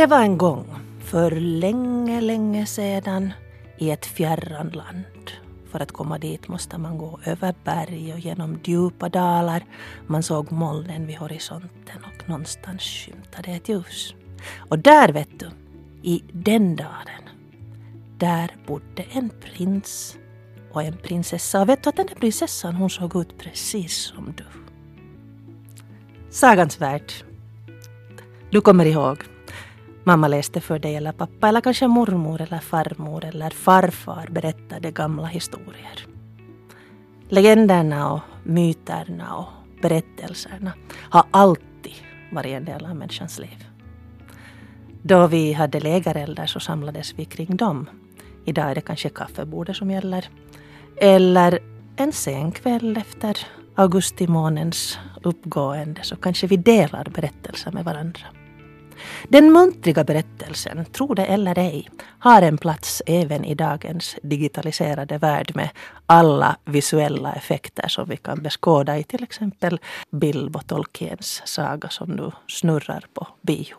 [0.00, 0.66] Det var en gång,
[1.04, 3.32] för länge, länge sedan,
[3.78, 5.30] i ett fjärran land.
[5.70, 9.64] För att komma dit måste man gå över berg och genom djupa dalar.
[10.06, 14.14] Man såg molnen vid horisonten och någonstans skymtade ett ljus.
[14.58, 15.50] Och där vet du,
[16.02, 17.24] i den dalen,
[18.18, 20.16] där bodde en prins
[20.72, 21.60] och en prinsessa.
[21.60, 24.44] Och vet du att den där prinsessan hon såg ut precis som du.
[26.30, 27.12] Sagans värld.
[28.50, 29.18] Du kommer ihåg.
[30.04, 35.26] Mamma läste för dig eller pappa eller kanske mormor eller farmor eller farfar berättade gamla
[35.26, 36.06] historier.
[37.28, 39.48] Legenderna och myterna och
[39.82, 40.72] berättelserna
[41.10, 41.94] har alltid
[42.32, 43.66] varit en del av människans liv.
[45.02, 47.90] Då vi hade lägereldar så samlades vi kring dem.
[48.44, 50.28] Idag är det kanske kaffebordet som gäller.
[50.96, 51.58] Eller
[51.96, 53.38] en sen kväll efter
[53.74, 58.26] augustimånens uppgående så kanske vi delar berättelser med varandra.
[59.28, 65.52] Den muntliga berättelsen, tro det eller ej, har en plats även i dagens digitaliserade värld
[65.54, 65.68] med
[66.06, 72.30] alla visuella effekter som vi kan beskåda i till exempel Bilbo Tolkiens saga som nu
[72.48, 73.76] snurrar på bio.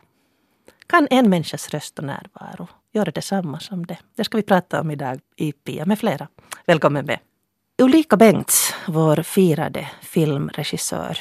[0.88, 3.98] Kan en människas röst och närvaro göra detsamma som det?
[4.16, 6.28] Det ska vi prata om idag i Pia med flera.
[6.66, 7.31] Välkommen med!
[7.82, 11.20] Ulrika Bengts, vår firade filmregissör,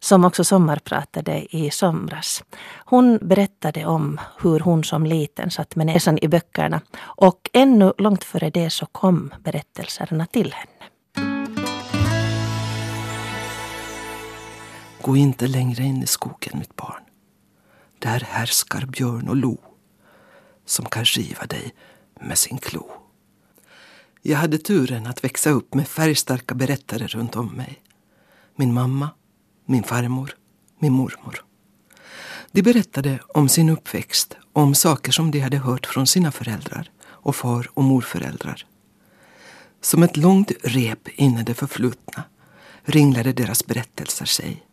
[0.00, 2.44] som också sommarpratade i somras.
[2.84, 8.24] Hon berättade om hur hon som liten satt med näsan i böckerna och ännu långt
[8.24, 10.90] före det så kom berättelserna till henne.
[15.02, 17.02] Gå inte längre in i skogen, mitt barn.
[17.98, 19.58] Där härskar björn och lo
[20.66, 21.74] som kan riva dig
[22.20, 23.03] med sin klo.
[24.26, 27.82] Jag hade turen att växa upp med färgstarka berättare runt om mig.
[28.56, 29.10] Min mamma,
[29.66, 30.36] min farmor,
[30.78, 31.44] min mormor.
[32.52, 36.90] De berättade om sin uppväxt och om saker som de hade hört från sina föräldrar
[37.04, 38.66] och far och morföräldrar.
[39.80, 42.24] Som ett långt rep in i det förflutna
[42.82, 44.66] ringlade deras berättelser sig.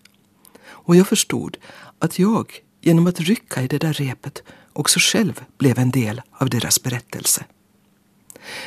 [0.64, 1.58] Och jag förstod
[2.00, 6.50] att jag, genom att rycka i det där repet, också själv blev en del av
[6.50, 7.46] deras berättelse.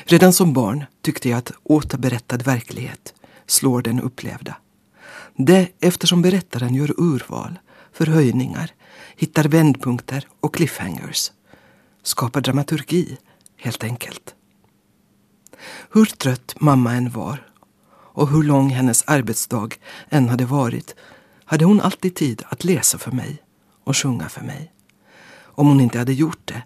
[0.04, 3.14] Redan som barn tyckte jag att återberättad verklighet
[3.46, 4.56] slår den upplevda.
[5.36, 7.58] Det eftersom berättaren gör urval,
[7.92, 8.70] förhöjningar,
[9.16, 11.32] hittar vändpunkter och cliffhangers.
[12.02, 13.16] Skapar dramaturgi,
[13.56, 14.34] helt enkelt.
[15.92, 17.48] Hur trött mamma än var
[18.14, 19.68] och hur lång hennes arbetsdag
[20.08, 20.94] än hade varit
[21.44, 23.42] hade hon alltid tid att läsa för mig
[23.84, 24.72] och sjunga för mig.
[25.36, 26.62] Om hon inte hade gjort det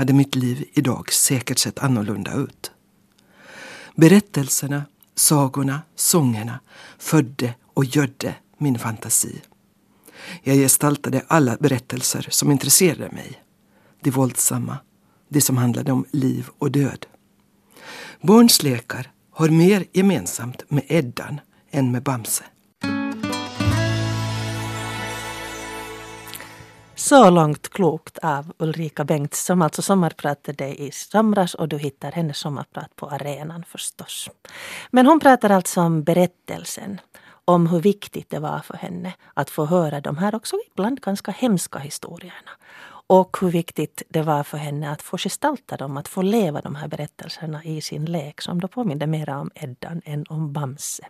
[0.00, 2.70] hade mitt liv idag säkert sett annorlunda ut.
[3.94, 4.82] Berättelserna,
[5.14, 6.60] sagorna, sångerna
[6.98, 9.40] födde och gödde min fantasi.
[10.42, 13.42] Jag gestaltade alla berättelser som intresserade mig.
[14.00, 14.78] De våldsamma,
[15.28, 17.06] de som handlade om liv och död.
[18.20, 21.40] Barns lekar har mer gemensamt med Eddan
[21.70, 22.44] än med Bamse.
[27.00, 32.38] Så långt klokt av Ulrika Bengts som alltså sommarpratade i somras och du hittar hennes
[32.38, 34.30] sommarprat på arenan förstås.
[34.90, 37.00] Men hon pratar alltså om berättelsen,
[37.44, 41.30] om hur viktigt det var för henne att få höra de här också ibland ganska
[41.30, 42.50] hemska historierna.
[43.06, 46.74] Och hur viktigt det var för henne att få gestalta dem, att få leva de
[46.74, 51.06] här berättelserna i sin lek som då påminde mer om Eddan än om Bamse.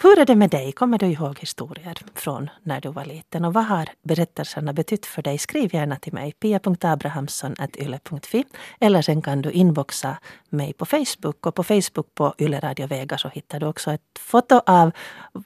[0.00, 0.72] Hur är det med dig?
[0.72, 3.44] Kommer du ihåg historier från när du var liten?
[3.44, 5.38] Och vad har berättelserna betytt för dig?
[5.38, 8.44] Skriv gärna till mig, pia.abrahamsson.yle.fi
[8.80, 10.18] eller sen kan du inboxa
[10.48, 11.46] mig på Facebook.
[11.46, 14.90] Och på Facebook på Yle Radio Vega så hittar du också ett foto av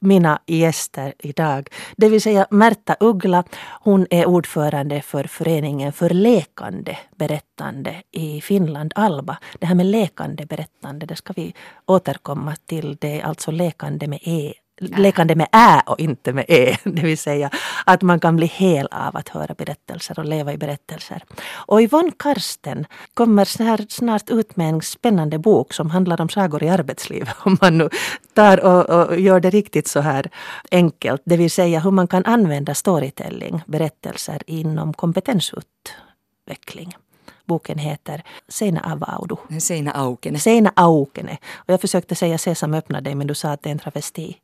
[0.01, 1.69] mina gäster idag.
[1.97, 3.45] Det vill säga Märta Uggla.
[3.81, 9.37] Hon är ordförande för föreningen för lekande berättelser berättande i Finland, Alba.
[9.59, 11.55] Det här med lekande berättande, det ska vi
[11.87, 12.97] återkomma till.
[13.01, 16.77] Det är alltså lekande med E lekande med ä och inte med e.
[16.85, 17.51] Det vill säga
[17.87, 21.23] att man kan bli hel av att höra berättelser och leva i berättelser.
[21.69, 23.45] Och Yvonne Karsten kommer
[23.89, 27.29] snart ut med en spännande bok som handlar om sagor i arbetslivet.
[27.45, 27.89] Om man nu
[28.35, 30.31] tar och, och gör det riktigt så här
[30.71, 31.23] enkelt.
[31.25, 36.97] Det vill säga hur man kan använda storytelling, berättelser inom kompetensutveckling.
[37.47, 39.37] Boken heter Seina avaudu.
[39.61, 40.39] Seina aukene.
[40.39, 41.39] Seina aukene.
[41.55, 44.37] Och jag försökte säga Sesam öppna dig men du sa att det är en travesti.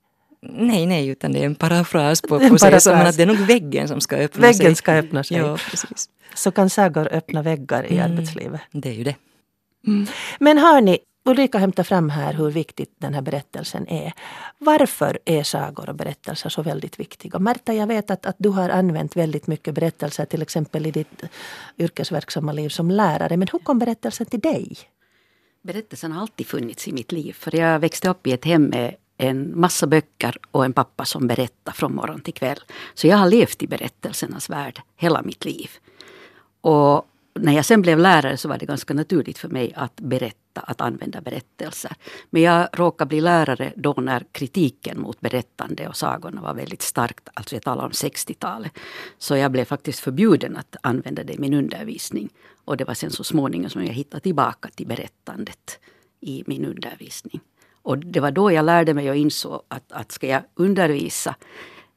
[0.43, 4.01] Nej, nej, utan det är en parafras på, på att det är nog väggen som
[4.01, 4.65] ska öppna väggen sig.
[4.65, 5.37] Väggen ska öppna sig.
[5.37, 6.09] Ja, precis.
[6.35, 8.61] Så kan sagor öppna väggar i mm, arbetslivet.
[8.73, 9.17] Det är ju det.
[9.87, 10.07] Mm.
[10.41, 14.13] Men hör ni, Ulrika hämtar fram här hur viktigt den här berättelsen är.
[14.59, 17.39] Varför är sagor och berättelser så väldigt viktiga?
[17.39, 21.23] Märta, jag vet att, att du har använt väldigt mycket berättelser till exempel i ditt
[21.79, 23.37] yrkesverksamma liv som lärare.
[23.37, 24.77] Men hur kom berättelsen till dig?
[25.63, 27.33] Berättelsen har alltid funnits i mitt liv.
[27.33, 31.27] För jag växte upp i ett hem med en massa böcker och en pappa som
[31.27, 32.61] berättar från morgon till kväll.
[32.95, 35.71] Så jag har levt i berättelsernas värld hela mitt liv.
[36.61, 40.37] Och när jag sen blev lärare så var det ganska naturligt för mig att berätta,
[40.61, 41.93] att använda berättelser.
[42.31, 47.29] Men jag råkade bli lärare då när kritiken mot berättande och sagorna var väldigt starkt.
[47.35, 48.73] Alltså jag talar om 60-talet.
[49.19, 52.29] Så jag blev faktiskt förbjuden att använda det i min undervisning.
[52.65, 55.79] Och det var sen så småningom som jag hittade tillbaka till berättandet
[56.21, 57.41] i min undervisning.
[57.83, 61.35] Och det var då jag lärde mig och insåg att, att ska jag undervisa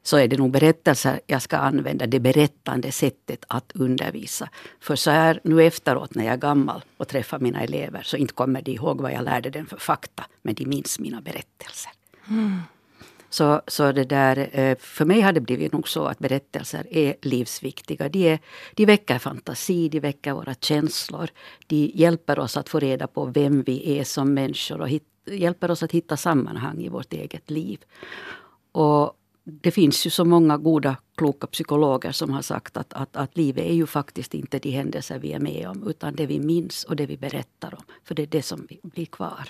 [0.06, 4.50] så är det nog berättelser jag ska använda, det berättande sättet att undervisa.
[4.80, 8.34] För så här nu efteråt när jag är gammal och träffar mina elever så inte
[8.34, 11.92] kommer de ihåg vad jag lärde dem för fakta, men de minns mina berättelser.
[12.30, 12.60] Mm.
[13.30, 17.16] Så, så det där, eh, för mig har det blivit nog så att berättelser är
[17.22, 18.10] livsviktiga.
[18.10, 18.40] De, är,
[18.76, 21.30] de väcker fantasi, de väcker våra känslor.
[21.68, 25.72] De hjälper oss att få reda på vem vi är som människor och hit, hjälper
[25.72, 27.80] oss att hitta sammanhang i vårt eget liv.
[28.72, 33.38] Och det finns ju så många goda, kloka psykologer som har sagt att, att, att
[33.38, 36.84] livet är ju faktiskt inte de händelser vi är med om utan det vi minns
[36.84, 37.84] och det vi berättar om.
[38.04, 39.50] För det är det som blir kvar.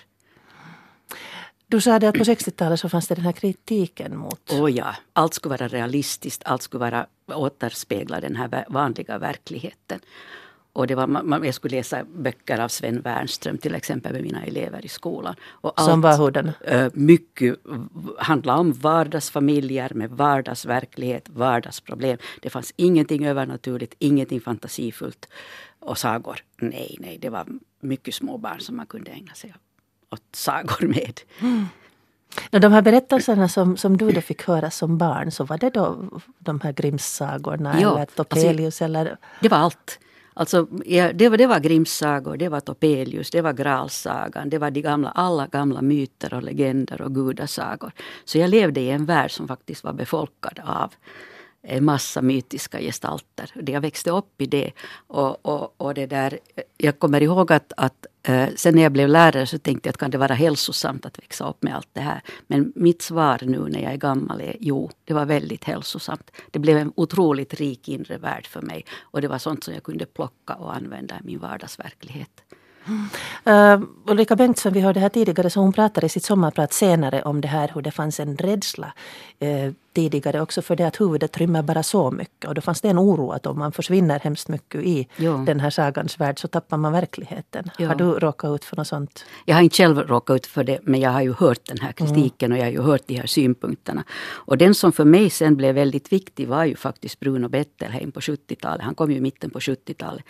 [1.68, 4.52] Du sa det att på 60-talet så fanns det den här kritiken mot...
[4.52, 10.00] Oh ja, allt skulle vara realistiskt, allt skulle vara, återspegla den här vanliga verkligheten.
[10.76, 14.44] Och det var, man, jag skulle läsa böcker av Sven Wernström till exempel med mina
[14.44, 15.36] elever i skolan.
[15.44, 16.52] Och allt, Som var hurdan?
[16.94, 17.56] Mycket
[18.20, 22.18] handlade om vardagsfamiljer med vardagsverklighet, vardagsproblem.
[22.42, 25.28] Det fanns ingenting övernaturligt, ingenting fantasifullt.
[25.80, 27.48] Och sagor, nej, nej, det var
[27.80, 29.54] mycket små barn som man kunde ägna sig
[30.10, 31.22] åt sagor med.
[31.40, 31.66] Mm.
[32.52, 35.98] De här berättelserna som, som du då fick höra som barn, så var det då
[36.40, 38.66] de här Grimms-sagorna ja, eller Topelius?
[38.66, 39.18] Alltså, eller?
[39.42, 40.00] Det var allt.
[40.38, 44.58] Alltså, ja, det, var, det var Grimms sagor, det var Topelius, det var Graalsagan, det
[44.58, 47.92] var de gamla, alla gamla myter och legender och gudasagor.
[48.26, 50.94] Så jag levde i en värld som faktiskt var befolkad av
[51.62, 53.52] en massa mytiska gestalter.
[53.66, 54.72] Jag växte upp i det.
[55.08, 56.40] Och, och, och det där,
[56.78, 59.98] jag kommer ihåg att, att Eh, sen när jag blev lärare så tänkte jag att
[59.98, 62.22] kan det vara hälsosamt att växa upp med allt det här.
[62.48, 66.32] Men mitt svar nu när jag är gammal är jo, det var väldigt hälsosamt.
[66.52, 68.86] Det blev en otroligt rik inre värld för mig.
[69.02, 72.44] Och det var sånt som jag kunde plocka och använda i min vardagsverklighet.
[73.48, 77.42] Uh, Ulrika Bengtsson, vi hörde här tidigare, så hon pratade i sitt sommarprat senare om
[77.42, 78.94] det här hur det fanns en rädsla
[79.44, 82.50] uh, tidigare också för det att huvudet rymmer bara så mycket.
[82.50, 85.46] Och då fanns det en oro att om man försvinner hemskt mycket i jo.
[85.46, 87.72] den här sagans värld så tappar man verkligheten.
[87.80, 87.88] Jo.
[87.88, 89.26] Har du råkat ut för något sånt?
[89.46, 91.92] Jag har inte själv råkat ut för det men jag har ju hört den här
[91.92, 92.52] kritiken mm.
[92.52, 94.04] och jag har ju hört de här synpunkterna.
[94.48, 98.20] Och den som för mig sen blev väldigt viktig var ju faktiskt Bruno Bettelheim på
[98.20, 98.86] 70-talet.
[98.86, 100.24] Han kom ju i mitten på 70-talet.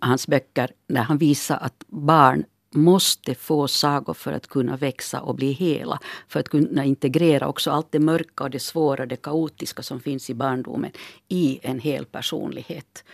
[0.00, 2.44] Hans böcker, när han visade att barn
[2.76, 5.98] måste få sagor för att kunna växa och bli hela.
[6.28, 10.30] För att kunna integrera också allt det mörka och det svåra, det kaotiska som finns
[10.30, 10.90] i barndomen
[11.28, 13.04] i en hel personlighet.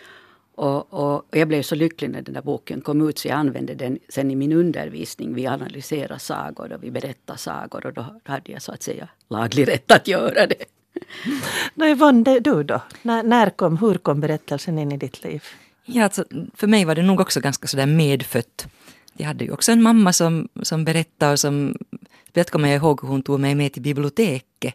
[0.54, 3.75] Och, och, jag blev så lycklig när den där boken kom ut så jag använde
[3.75, 5.35] den sen i min undervisning.
[5.35, 9.69] Vi analyserar sagor och vi berättar sagor och då hade jag så att säga laglig
[9.69, 10.64] rätt att göra det.
[11.75, 12.81] Nå Yvonne, du då?
[13.02, 15.42] När, när kom, hur kom berättelsen in i ditt liv?
[15.85, 18.66] Ja, alltså, för mig var det nog också ganska sådär medfött
[19.16, 21.76] jag hade ju också en mamma som, som berättade och som,
[22.33, 24.75] jag kommer jag ihåg hur hon tog mig med till biblioteket.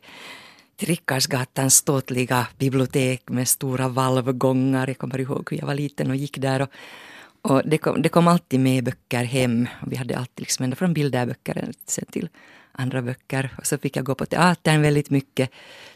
[0.75, 4.87] Till Rickardsgatans ståtliga bibliotek med stora valvgångar.
[4.87, 6.61] Jag kommer ihåg hur jag var liten och gick där.
[6.61, 6.69] Och,
[7.41, 9.67] och det, kom, det kom alltid med böcker hem.
[9.87, 12.29] Vi hade alltid liksom ända från bilderböcker sen till
[12.71, 13.49] andra böcker.
[13.57, 15.49] Och så fick jag gå på teatern väldigt mycket.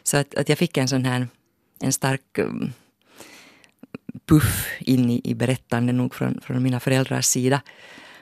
[0.03, 1.27] Så att, att jag fick en sån här
[1.81, 2.73] en stark um,
[4.25, 7.61] puff in i, i berättande nog från, från mina föräldrars sida.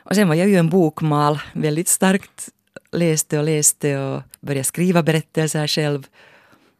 [0.09, 2.49] Och sen var jag ju en bokmal, väldigt starkt
[2.91, 6.07] läste och läste och började skriva berättelser själv.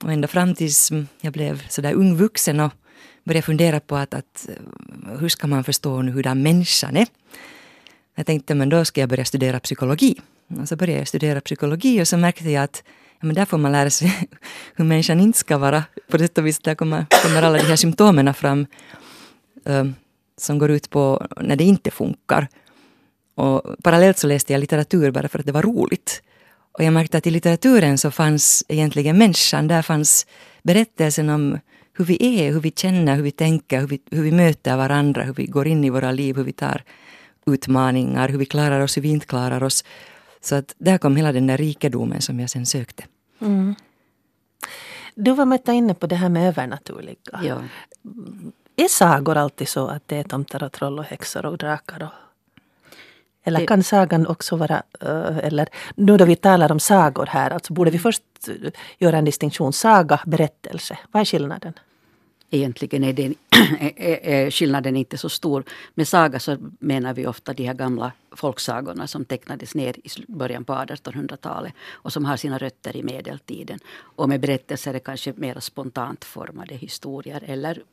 [0.04, 2.72] Och ända fram tills jag blev sådär ung vuxen och
[3.24, 7.08] började fundera på att, att eh, hur ska man förstå nu hur den människan är.
[8.16, 10.22] Jag tänkte men då ska jag börja studera psykologi.
[10.62, 12.84] Och så började jag studera psykologi och så märkte jag att
[13.20, 14.28] ja, men där får man lära sig
[14.76, 15.84] hur människan inte ska vara.
[16.12, 18.66] På det och vis där kommer, kommer alla de här symptomen fram
[19.64, 19.96] um,
[20.38, 22.48] som går ut på när det inte funkar.
[23.40, 26.22] Och parallellt så läste jag litteratur bara för att det var roligt.
[26.72, 30.28] Och jag märkte att i litteraturen så fanns egentligen människan, där fanns
[30.64, 31.60] berättelsen om
[31.94, 35.24] hur vi är, hur vi känner, hur vi tänker, hur vi, hur vi möter varandra,
[35.24, 36.84] hur vi går in i våra liv, hur vi tar
[37.46, 39.84] utmaningar, hur vi klarar oss, hur vi inte klarar oss.
[40.42, 43.04] Så att där kom hela den där rikedomen som jag sen sökte.
[43.42, 43.76] Mm.
[45.16, 47.42] Du var Metta inne på det här med övernaturliga.
[47.44, 47.64] Ja.
[48.76, 52.04] Är sagor alltid så att det är tomtar och troll och häxor och drakar?
[52.04, 52.29] Och...
[53.56, 57.74] Eller kan sagan också vara, eh, eller nu då vi talar om sagor här, alltså
[57.74, 58.24] borde vi först
[58.98, 60.98] göra en distinktion, saga, berättelse.
[61.12, 61.74] Vad är skillnaden?
[62.52, 63.34] Egentligen är, det,
[64.24, 65.64] är, skillnaden inte så stor.
[65.94, 70.64] Med saga så menar vi ofta de här gamla folksagorna som tecknades ner i början
[70.66, 73.80] på 1800-talet och som har sina rötter i medeltiden.
[74.16, 77.84] Och med berättelser är det kanske mer spontant formade historier eller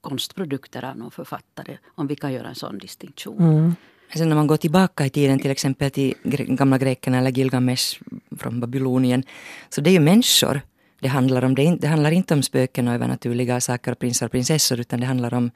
[0.00, 3.76] konstprodukter av någon författare, om vi kan göra en sån distinktion.
[4.14, 6.14] Sen när man går tillbaka i tiden till exempel till
[6.46, 8.00] gamla grekerna eller Gilgamesh
[8.38, 9.22] från Babylonien.
[9.68, 10.60] Så det är ju människor
[11.00, 11.54] det handlar om.
[11.54, 15.06] Det, det handlar inte om spöken och övernaturliga saker och prinsar och prinsessor utan det
[15.06, 15.50] handlar om,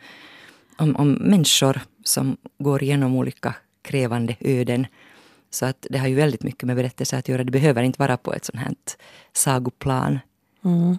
[0.76, 4.86] om, om människor som går igenom olika krävande öden.
[5.50, 7.44] Så att det har ju väldigt mycket med berättelser att göra.
[7.44, 8.74] Det behöver inte vara på ett sånt här
[9.32, 10.18] sagoplan.
[10.64, 10.98] Mm.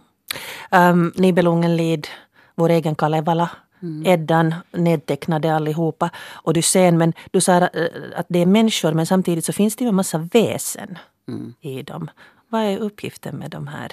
[0.72, 2.08] Ehm, um, Nibelungenlid,
[2.56, 3.50] vår egen Kalevala,
[4.06, 6.10] Eddan, nedtecknade allihopa.
[6.44, 7.68] Odysseen, men du sa eh,
[8.16, 10.98] att det är människor men samtidigt så finns det ju en massa väsen
[11.62, 12.10] i dem.
[12.50, 13.92] Vad är uppgiften med de här?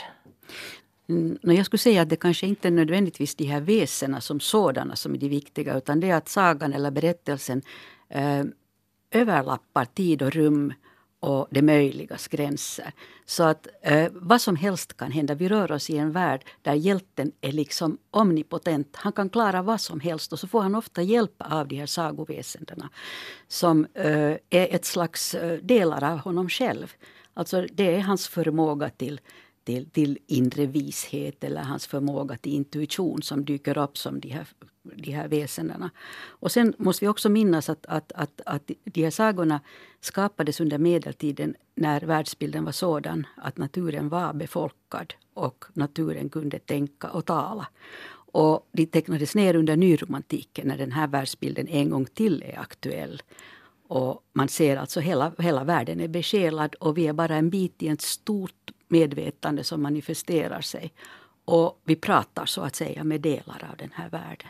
[1.09, 4.40] Mm, no, jag skulle säga att det kanske inte är nödvändigtvis de här väsena som
[4.40, 7.62] sådana som är de viktiga utan det är att sagan eller berättelsen
[8.09, 8.45] eh,
[9.11, 10.73] överlappar tid och rum
[11.20, 12.92] och det möjligas gränser.
[13.25, 15.35] Så att eh, vad som helst kan hända.
[15.35, 18.96] Vi rör oss i en värld där hjälten är liksom omnipotent.
[18.96, 21.87] Han kan klara vad som helst och så får han ofta hjälp av de här
[21.87, 22.90] sagoväsendena
[23.49, 26.92] som eh, är ett slags eh, delar av honom själv.
[27.35, 29.20] Alltså det är hans förmåga till
[29.66, 34.46] till, till inre vishet eller hans förmåga till intuition som dyker upp som de här,
[34.95, 35.90] de här väsendena.
[36.28, 39.61] Och sen måste vi också minnas att, att, att, att de här sagorna
[40.00, 47.09] skapades under medeltiden när världsbilden var sådan att naturen var befolkad och naturen kunde tänka
[47.09, 47.66] och tala.
[48.33, 53.23] Och de tecknades ner under nyromantiken när den här världsbilden en gång till är aktuell.
[53.88, 57.83] Och man ser alltså hela, hela världen är besjälad och vi är bara en bit
[57.83, 60.93] i ett stort medvetande som manifesterar sig.
[61.45, 64.49] Och vi pratar så att säga med delar av den här världen.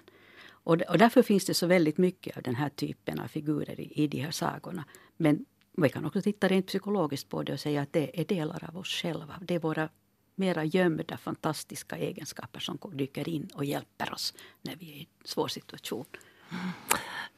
[0.67, 3.93] Och, och därför finns det så väldigt mycket av den här typen av figurer i,
[4.03, 4.85] i de här sagorna.
[5.17, 5.45] Men
[5.77, 8.77] vi kan också titta rent psykologiskt på det och säga att det är delar av
[8.77, 9.41] oss själva.
[9.41, 9.89] Det är våra
[10.35, 15.27] mera gömda fantastiska egenskaper som dyker in och hjälper oss när vi är i en
[15.27, 16.07] svår situation.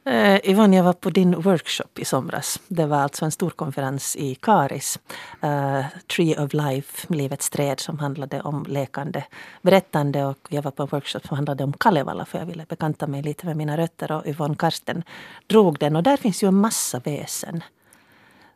[0.09, 2.59] Eh, Yvonne, jag var på din workshop i somras.
[2.67, 4.99] Det var alltså en stor konferens i Karis.
[5.41, 5.81] Eh,
[6.15, 9.23] Tree of Life, Livets träd, som handlade om lekande
[9.61, 10.25] berättande.
[10.25, 13.21] Och jag var på en workshop som handlade om Kalevala för jag ville bekanta mig
[13.21, 14.11] lite med mina rötter.
[14.11, 15.03] Och Yvonne Karsten
[15.47, 15.95] drog den.
[15.95, 17.63] Och där finns ju en massa väsen.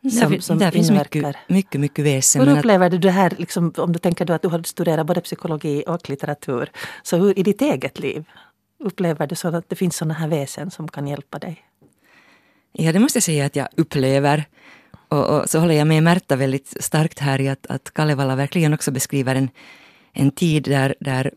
[0.00, 2.42] där fin- där finns mycket, mycket, mycket väsen.
[2.42, 5.20] Hur att- upplever du det här, liksom, om du tänker att du har studerat både
[5.20, 6.70] psykologi och litteratur.
[7.02, 8.24] Så hur i ditt eget liv
[8.84, 11.64] upplever du så att det finns sådana här väsen som kan hjälpa dig?
[12.72, 14.44] Ja, det måste jag säga att jag upplever.
[15.08, 18.74] Och, och så håller jag med Märta väldigt starkt här i att, att Kalevala verkligen
[18.74, 19.48] också beskriver en,
[20.12, 21.30] en tid där, där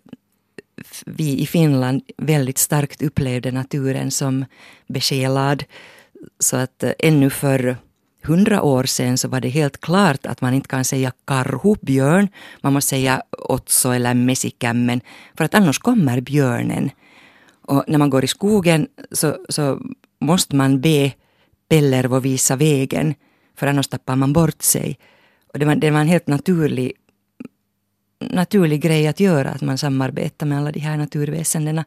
[1.06, 4.46] vi i Finland väldigt starkt upplevde naturen som
[4.88, 5.63] besjälad.
[6.39, 7.77] Så att eh, ännu för
[8.24, 12.27] hundra år sedan så var det helt klart att man inte kan säga karhu, björn.
[12.62, 15.01] Man måste säga otso eller mesikämmen
[15.38, 16.92] för att annars kommer björnen.
[17.68, 19.80] Och när man går i skogen så, så
[20.20, 21.14] måste man be
[21.70, 23.14] Pellervo visa vägen
[23.56, 24.98] för annars tappar man bort sig.
[25.54, 26.94] Och det var, det var en helt naturlig,
[28.20, 31.86] naturlig grej att göra, att man samarbetar med alla de här naturväsendena.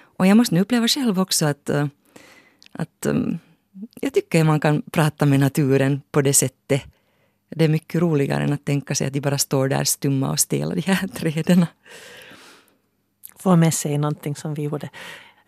[0.00, 1.86] Och jag måste nu uppleva själv också att, eh,
[2.72, 3.14] att eh,
[4.00, 6.82] jag tycker man kan prata med naturen på det sättet.
[7.50, 10.40] Det är mycket roligare än att tänka sig att de bara står där stumma och
[10.40, 11.66] stela, de här träden
[13.38, 14.90] få med sig någonting som vi gjorde.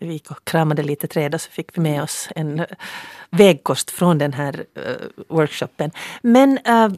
[0.05, 2.65] Vi gick och kramade lite träd och så fick vi med oss en eh,
[3.29, 5.91] vägkost från den här eh, workshopen.
[6.21, 6.89] Men eh,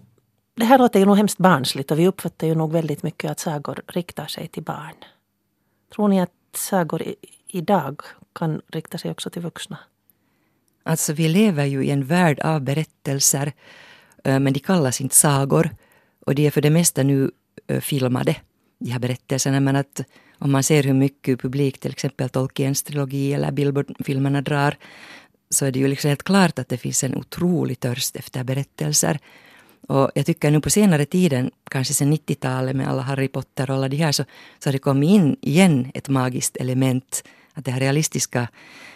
[0.55, 3.39] det här låter ju nog hemskt barnsligt och vi uppfattar ju nog väldigt mycket att
[3.39, 4.95] sagor riktar sig till barn.
[5.95, 7.15] Tror ni att sagor i,
[7.47, 8.01] idag
[8.35, 9.77] kan rikta sig också till vuxna?
[10.83, 13.53] Alltså vi lever ju i en värld av berättelser
[14.23, 15.69] men de kallas inte sagor
[16.25, 17.31] och de är för det mesta nu
[17.81, 18.35] filmade,
[18.79, 19.59] de här berättelserna.
[19.59, 20.01] Men att
[20.43, 24.77] om man ser hur mycket publik till exempel Tolkiens trilogi eller Bilbo-filmerna drar
[25.49, 29.19] så är det ju liksom helt klart att det finns en otrolig törst efter berättelser.
[29.87, 33.75] Och jag tycker nu på senare tiden, kanske sen 90-talet med alla Harry Potter och
[33.75, 34.23] alla de här, så,
[34.59, 37.23] så har det kommit in igen ett magiskt element
[37.53, 38.47] att det här realistiska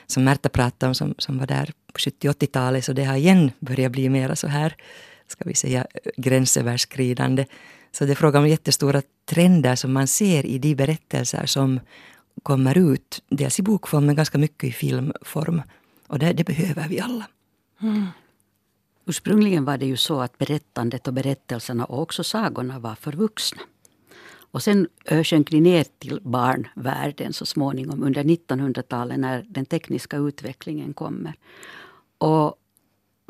[0.06, 3.92] som Märta pratade om, som, som var där på 70-80-talet, så det har igen börjat
[3.92, 4.76] bli mera så här,
[5.28, 5.88] ska vi säga,
[6.18, 7.46] gränsöverskridande.
[7.98, 11.80] Så det är fråga om jättestora trender som man ser i de berättelser som
[12.44, 15.62] kommer ut, dels i bokform men ganska mycket i filmform.
[16.08, 17.28] Och det, det behöver vi alla.
[17.82, 18.06] Mm.
[19.06, 23.62] Ursprungligen var det ju så att berättandet och berättelserna och också sagorna var för vuxna.
[24.52, 24.88] Och sen
[25.24, 31.34] sjönk de ner till barnvärlden så småningom under 1900-talet när den tekniska utvecklingen kommer.
[32.18, 32.56] Och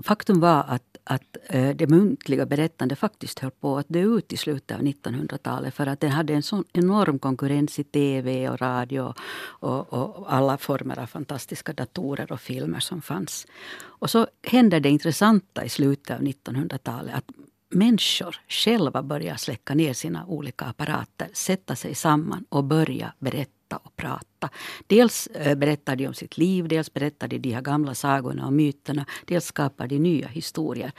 [0.04, 4.38] faktum var att, att eh, det muntliga berättandet faktiskt höll på att dö ut i
[4.38, 9.14] slutet av 1900-talet för att den hade en sån enorm konkurrens i tv och radio
[9.40, 13.48] och, och, alla former av fantastiska datorer och filmer som fanns.
[13.80, 17.32] Och så hände det intressanta i slutet av 1900-talet att
[17.70, 23.96] människor själva börjar släcka ner sina olika apparater, sätta sig samman och börja berätta och
[23.96, 24.50] prata.
[24.88, 28.54] Dels eh, berättar de om sitt liv, dels berättar de de här gamla sagorna och
[28.54, 30.92] myterna, dels skapar de nya historier.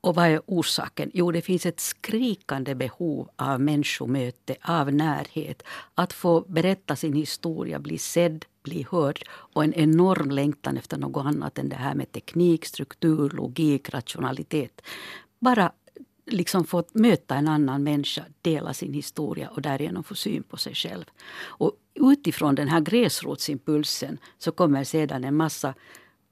[0.00, 1.10] Och vad är orsaken?
[1.14, 5.62] Jo, det finns ett skrikande behov av människomöte, av närhet.
[5.94, 11.26] Att få berätta sin historia, bli sedd, bli hörd och en enorm längtan efter något
[11.26, 14.80] annat än det här med teknik, struktur, logik, rationalitet.
[15.38, 15.72] Bara
[16.26, 20.74] liksom fått möta en annan människa, dela sin historia och därigenom få syn på sig
[20.74, 21.04] själv.
[21.40, 25.74] Och utifrån den här gräsrotsimpulsen så kommer sedan en massa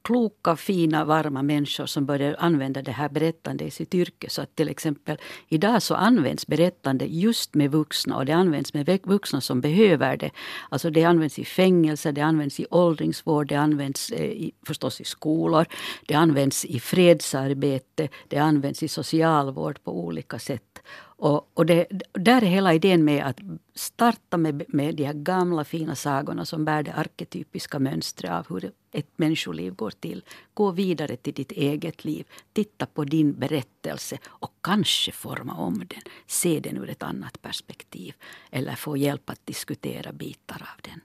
[0.06, 4.30] kloka, fina, varma människor som börjar använda det här berättande i sitt yrke.
[4.30, 5.16] Så att till exempel
[5.48, 10.30] idag så används berättande just med vuxna och det används med vuxna som behöver det.
[10.68, 15.04] Alltså det används i fängelser, det används i åldringsvård, det används eh, i, förstås i
[15.04, 15.66] skolor,
[16.06, 20.82] det används i fredsarbete, det används i socialvård på olika sätt.
[21.18, 23.38] Och, och det, där är hela idén med att
[23.74, 28.72] starta med, med de här gamla fina sagorna som bär det arketypiska mönstret av hur
[28.92, 30.24] ett människoliv går till.
[30.54, 32.26] Gå vidare till ditt eget liv.
[32.52, 36.02] Titta på din berättelse och kanske forma om den.
[36.26, 38.14] Se den ur ett annat perspektiv.
[38.50, 41.00] Eller få hjälp att diskutera bitar av den.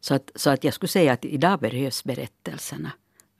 [0.00, 2.92] Så att, så att jag skulle säga att idag behövs berättelserna.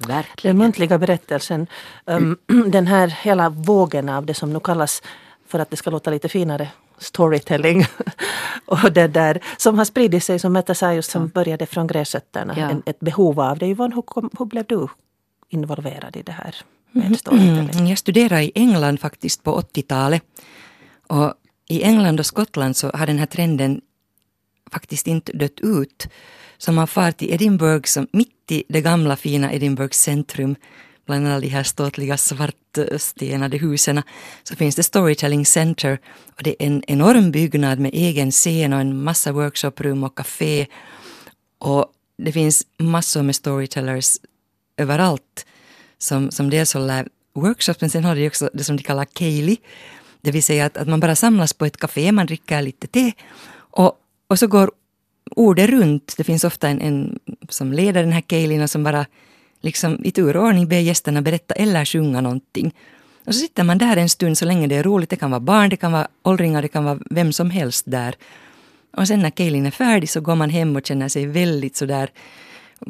[0.07, 0.57] Verkligen.
[0.57, 1.67] Den muntliga berättelsen,
[2.05, 2.39] um,
[2.71, 5.03] den här hela vågen av det som nu kallas
[5.49, 7.85] för att det ska låta lite finare, storytelling.
[8.65, 11.29] och det där, som har spridit sig som Metta sa just som ja.
[11.29, 12.55] började från gräsrötterna.
[12.57, 12.71] Ja.
[12.71, 13.67] En, ett behov av det.
[13.67, 14.87] Yvonne, hur, kom, hur blev du
[15.49, 16.57] involverad i det här
[16.93, 17.71] med storytelling?
[17.71, 17.87] Mm.
[17.87, 20.23] Jag studerade i England faktiskt på 80-talet.
[21.07, 21.35] Och
[21.69, 23.81] i England och Skottland så har den här trenden
[24.73, 26.09] faktiskt inte dött ut.
[26.59, 30.57] Så man far till Edinburgh, som mitt i det gamla fina Edinburghs centrum
[31.09, 34.03] bland alla de här ståtliga svartstenade husen,
[34.43, 35.99] så finns det Storytelling Center.
[36.37, 40.67] Och det är en enorm byggnad med egen scen och en massa workshoprum och café.
[41.59, 41.87] Och
[42.19, 44.17] det finns massor med storytellers
[44.77, 45.47] överallt
[45.99, 49.57] som, som dels håller workshops, men sen har de också det som de kallar Kaylee.
[50.21, 53.13] Det vill säga att, att man bara samlas på ett café, man dricker lite te
[53.55, 53.93] och,
[54.27, 54.71] och så går
[55.31, 56.15] ordet runt.
[56.17, 57.19] Det finns ofta en, en
[57.49, 59.07] som leder den här Kayleen som bara
[59.61, 62.75] liksom i tur och ordning be gästerna berätta eller sjunga någonting.
[63.27, 65.11] Och så sitter man där en stund så länge det är roligt.
[65.11, 68.15] Det kan vara barn, det kan vara åldringar, det kan vara vem som helst där.
[68.97, 72.11] Och sen när Kaelin är färdig så går man hem och känner sig väldigt sådär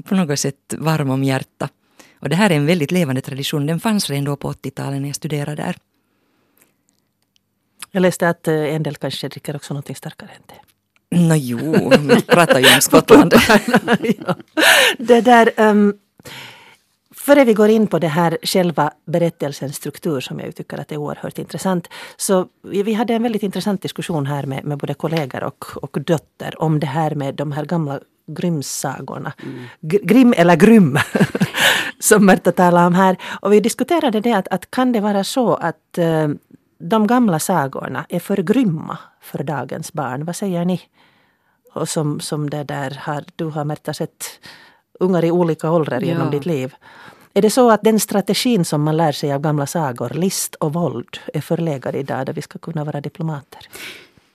[0.05, 1.69] på något sätt varm om hjärta.
[2.21, 3.67] Och det här är en väldigt levande tradition.
[3.67, 5.77] Den fanns redan då på 80-talet när jag studerade där.
[7.91, 10.61] Jag läste att eh, en del kanske dricker också något starkare än det.
[11.11, 13.35] Nå jo, vi pratar ju om Skottland.
[14.99, 15.99] Det där, um,
[17.29, 20.97] Före vi går in på det här själva berättelsens struktur som jag tycker att är
[20.97, 21.89] oerhört intressant.
[22.17, 26.63] Så vi hade en väldigt intressant diskussion här med, med både kollegor och, och dotter
[26.63, 29.33] om det här med de här gamla Grimmsagorna.
[29.43, 29.65] Mm.
[29.81, 30.99] Grim eller Grym
[31.99, 33.17] som Märta talade om här.
[33.43, 36.29] Och vi diskuterade det att, att kan det vara så att uh,
[36.79, 40.25] de gamla sagorna är för grymma för dagens barn?
[40.25, 40.81] Vad säger ni?
[41.75, 44.25] Och som, som det där har, du har Märta sett
[45.01, 46.31] ungar i olika åldrar genom ja.
[46.31, 46.75] ditt liv.
[47.35, 50.73] Är det så att den strategin som man lär sig av gamla sagor, list och
[50.73, 53.69] våld, är förlegad idag där vi ska kunna vara diplomater?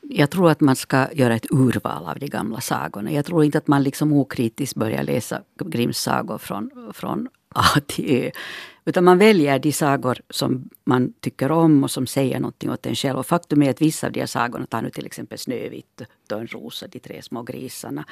[0.02, 3.12] Jag tror att man ska göra ett urval av de gamla sagorna.
[3.12, 8.26] Jag tror inte att man liksom okritiskt börjar läsa Grimms sagor från, från A till
[8.26, 8.32] Ö.
[8.86, 12.96] Utan man väljer de sagor som man tycker om och som säger någonting åt en
[12.96, 13.20] själv.
[13.20, 16.88] Och faktum är att vissa av de här sagorna, ta nu till exempel Snövitt, Törnrosa,
[16.88, 18.06] De tre små grisarna.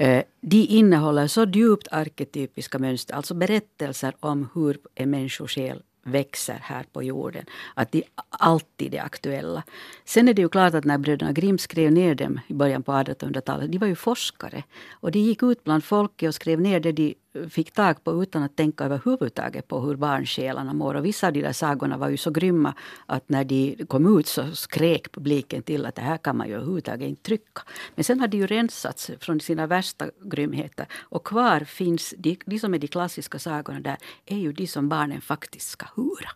[0.00, 6.84] Eh, de innehåller så djupt arketypiska mönster, alltså berättelser om hur en människosjäl växer här
[6.92, 7.44] på jorden.
[7.74, 9.62] Att de alltid är aktuella.
[10.04, 12.92] Sen är det ju klart att när bröderna Grimm skrev ner dem i början på
[12.92, 14.62] 1800-talet, de var ju forskare.
[14.90, 17.14] Och de gick ut bland folket och skrev ner det de
[17.50, 20.94] fick tag på utan att tänka överhuvudtaget på hur barnsjälarna mår.
[20.94, 22.74] Och vissa av de där sagorna var ju så grymma
[23.06, 26.54] att när de kom ut så skrek publiken till att det här kan man ju
[26.54, 27.62] överhuvudtaget inte trycka.
[27.94, 30.86] Men sen har de ju rensats från sina värsta grymheter.
[31.00, 34.88] Och kvar finns, de, de som är de klassiska sagorna där, är ju de som
[34.88, 36.30] barnen faktiskt ska höra.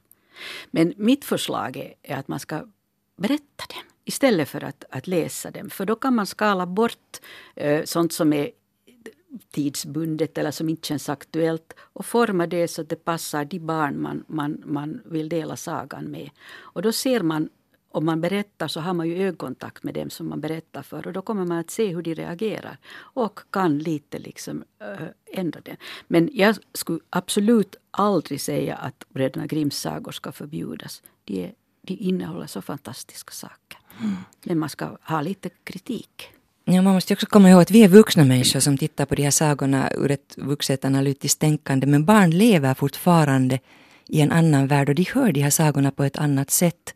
[0.70, 2.64] Men mitt förslag är att man ska
[3.16, 5.70] berätta dem istället för att, att läsa dem.
[5.70, 7.20] För då kan man skala bort
[7.56, 8.50] eh, sånt som är
[9.50, 14.02] tidsbundet eller som inte känns aktuellt och forma det så att det passar de barn
[14.02, 16.30] man, man, man vill dela sagan med.
[16.52, 17.48] Och då ser man,
[17.88, 21.12] om man berättar så har man ju ögonkontakt med dem som man berättar för och
[21.12, 25.76] då kommer man att se hur de reagerar och kan lite liksom äh, ändra det.
[26.08, 31.02] Men jag skulle absolut aldrig säga att Bröderna Grimms sagor ska förbjudas.
[31.24, 33.78] De, är, de innehåller så fantastiska saker.
[34.00, 34.16] Mm.
[34.44, 36.32] Men man ska ha lite kritik.
[36.64, 39.22] Ja, man måste också komma ihåg att vi är vuxna människor som tittar på de
[39.22, 41.86] här sagorna ur ett vuxet analytiskt tänkande.
[41.86, 43.58] Men barn lever fortfarande
[44.08, 46.94] i en annan värld och de hör de här sagorna på ett annat sätt.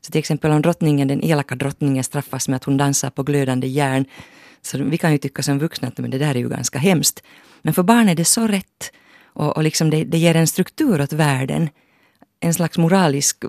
[0.00, 3.66] Så till exempel om drottningen, den elaka drottningen straffas med att hon dansar på glödande
[3.66, 4.04] järn.
[4.62, 7.22] Så vi kan ju tycka som vuxna att men det där är ju ganska hemskt.
[7.62, 8.92] Men för barn är det så rätt.
[9.24, 11.68] Och, och liksom det, det ger en struktur åt världen.
[12.40, 13.44] En slags moralisk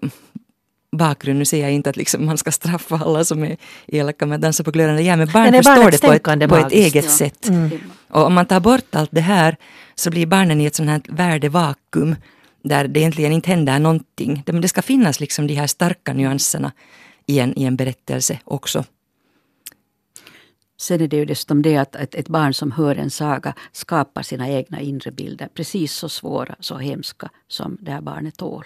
[0.91, 1.39] bakgrund.
[1.39, 4.41] Nu säger jag inte att liksom man ska straffa alla som är elaka med att
[4.41, 7.11] dansa på glödande järn, men barn förstår det på ett, på ett eget ja.
[7.11, 7.49] sätt.
[7.49, 7.69] Mm.
[8.07, 9.57] Och om man tar bort allt det här
[9.95, 12.15] så blir barnen i ett sånt här värdevakuum
[12.63, 14.43] där det egentligen inte händer någonting.
[14.45, 16.71] Men det ska finnas liksom de här starka nyanserna
[17.25, 18.83] i en, i en berättelse också.
[20.81, 24.21] Sen är det ju dessutom det att ett, ett barn som hör en saga skapar
[24.21, 25.49] sina egna inre bilder.
[25.53, 28.65] Precis så svåra, så hemska som det här barnet tål.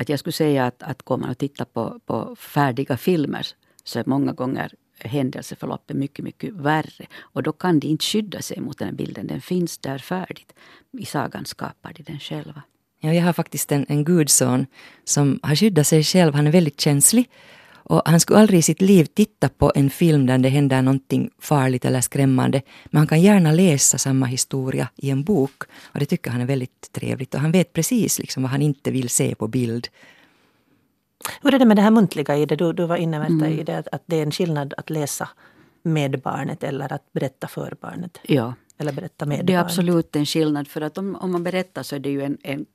[0.00, 3.46] Att jag skulle säga att, att går man och tittar på, på färdiga filmer
[3.84, 7.06] så är många gånger händelseförloppet mycket, mycket värre.
[7.18, 9.26] Och då kan de inte skydda sig mot den här bilden.
[9.26, 10.52] Den finns där färdigt.
[10.98, 12.62] I sagan skapar de den själva.
[13.00, 14.66] Ja, jag har faktiskt en, en gudson
[15.04, 16.34] som har skyddat sig själv.
[16.34, 17.30] Han är väldigt känslig
[17.90, 21.30] och han skulle aldrig i sitt liv titta på en film där det händer någonting
[21.38, 22.62] farligt eller skrämmande.
[22.90, 25.62] Men han kan gärna läsa samma historia i en bok.
[25.84, 27.34] Och det tycker han är väldigt trevligt.
[27.34, 29.88] Och han vet precis liksom vad han inte vill se på bild.
[31.42, 32.56] Hur är det med det här muntliga i det?
[32.56, 33.44] Du, du var inne mm.
[33.44, 35.28] i det, att det är en skillnad att läsa
[35.82, 38.18] med barnet eller att berätta för barnet.
[38.22, 38.54] Ja.
[38.78, 39.70] Eller berätta med Det är barnet.
[39.70, 40.68] absolut en skillnad.
[40.68, 42.66] För att om, om man berättar så är det ju en, en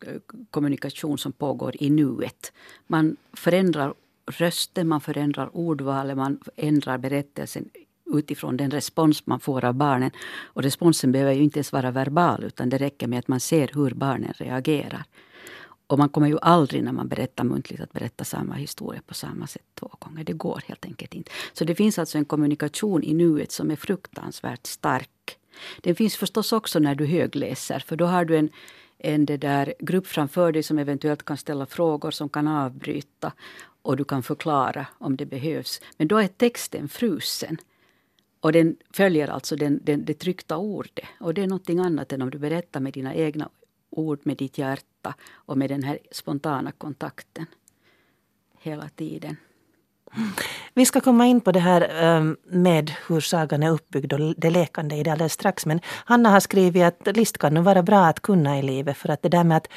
[0.52, 2.54] kommunikation som pågår i nuet.
[2.88, 3.94] Man förändrar
[4.26, 7.70] rösten, man förändrar ordvalet, man ändrar berättelsen
[8.14, 10.12] utifrån den respons man får av barnen.
[10.44, 13.70] Och responsen behöver ju inte ens vara verbal utan det räcker med att man ser
[13.74, 15.04] hur barnen reagerar.
[15.88, 19.48] Och man kommer ju aldrig när man berättar muntligt att berätta samma historia på samma
[19.48, 20.24] sätt två gånger.
[20.24, 21.32] Det går helt enkelt inte.
[21.54, 25.38] Så det finns alltså en kommunikation i nuet som är fruktansvärt stark.
[25.82, 28.50] Den finns förstås också när du högläser för då har du en,
[28.98, 33.32] en det där grupp framför dig som eventuellt kan ställa frågor som kan avbryta
[33.86, 35.82] och du kan förklara om det behövs.
[35.98, 37.58] Men då är texten frusen.
[38.40, 41.06] Och den följer alltså den, den, det tryckta ordet.
[41.20, 43.50] Och det är någonting annat än om du berättar med dina egna
[43.90, 47.46] ord, med ditt hjärta och med den här spontana kontakten
[48.60, 49.38] hela tiden.
[50.74, 54.50] Vi ska komma in på det här ehm, med hur sagan är uppbyggd och det
[54.50, 55.66] lekande i det alldeles strax.
[55.66, 59.10] Men Hanna har skrivit att list kan nog vara bra att kunna i livet för
[59.10, 59.68] att det där med att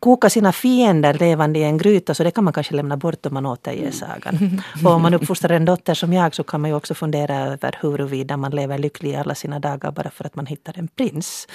[0.00, 3.34] koka sina fiender levande i en gryta så det kan man kanske lämna bort om
[3.34, 4.62] man återger sagan.
[4.84, 7.78] Och om man uppfostrar en dotter som jag så kan man ju också fundera över
[7.80, 11.46] huruvida man lever lycklig alla sina dagar bara för att man hittar en prins.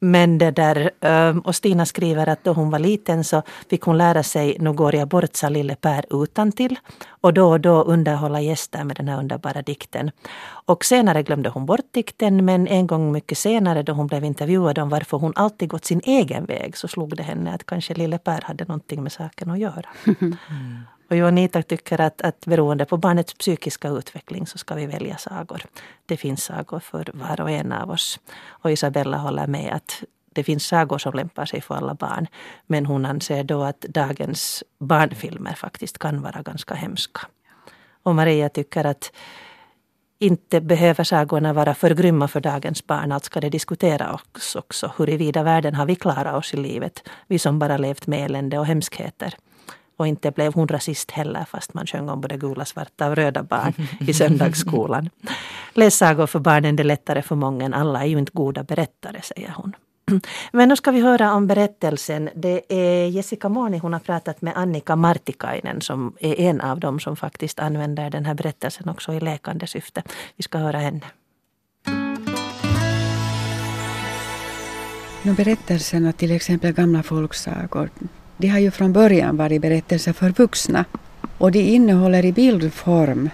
[0.00, 0.90] Men det där,
[1.44, 4.94] och Stina skriver att då hon var liten så fick hon lära sig Nu går
[4.94, 9.08] jag bort, sa lille Per utan till och då och då underhålla gäster med den
[9.08, 10.10] här underbara dikten.
[10.66, 14.78] Och senare glömde hon bort dikten men en gång mycket senare då hon blev intervjuad
[14.78, 18.18] om varför hon alltid gått sin egen väg så slog det henne att kanske lille
[18.18, 19.88] Per hade någonting med saken att göra.
[20.50, 20.82] Mm.
[21.08, 25.62] Och jag tycker att, att beroende på barnets psykiska utveckling så ska vi välja sagor.
[26.06, 28.20] Det finns sagor för var och en av oss.
[28.46, 32.26] Och Isabella håller med att det finns sagor som lämpar sig för alla barn.
[32.66, 37.20] Men hon anser då att dagens barnfilmer faktiskt kan vara ganska hemska.
[38.02, 39.12] Och Maria tycker att
[40.18, 43.12] inte behöver sagorna vara för grymma för dagens barn.
[43.12, 44.18] Allt ska det diskutera
[44.56, 44.92] också.
[44.96, 47.08] Huruvida världen har vi klarat oss i livet.
[47.26, 49.34] Vi som bara levt med elände och hemskheter.
[49.98, 53.42] Och inte blev hon rasist heller fast man sjöng om både gula, svarta och röda
[53.42, 55.10] barn i söndagsskolan.
[55.74, 57.76] Läs sagor för barnen, det är lättare för många.
[57.76, 59.72] Alla är ju inte goda berättare, säger hon.
[60.52, 62.30] Men nu ska vi höra om berättelsen.
[62.34, 67.00] Det är Jessica Morni, hon har pratat med Annika Martikainen som är en av dem
[67.00, 70.02] som faktiskt använder den här berättelsen också i läkande syfte.
[70.36, 71.00] Vi ska höra henne.
[75.22, 77.90] berättelserna, till exempel gamla folksagor,
[78.38, 80.84] de har ju från början varit berättelser för vuxna
[81.38, 83.30] och de innehåller i bildform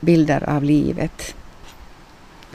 [0.00, 1.34] bilder av livet.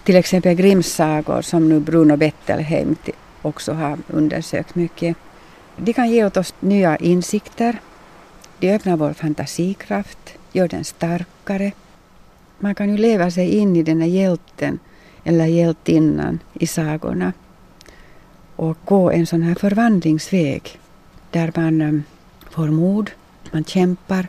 [0.03, 2.95] Till exempel Grimms sagor som nu Bruno Bettelheim
[3.41, 5.17] också har undersökt mycket.
[5.77, 7.81] De kan ge åt oss nya insikter.
[8.59, 11.71] De öppnar vår fantasikraft, gör den starkare.
[12.59, 14.79] Man kan ju leva sig in i den här hjälten
[15.23, 17.33] eller hjältinnan i sagorna
[18.55, 20.80] och gå en sån här förvandlingsväg
[21.31, 22.03] där man um,
[22.49, 23.11] får mod,
[23.51, 24.27] man kämpar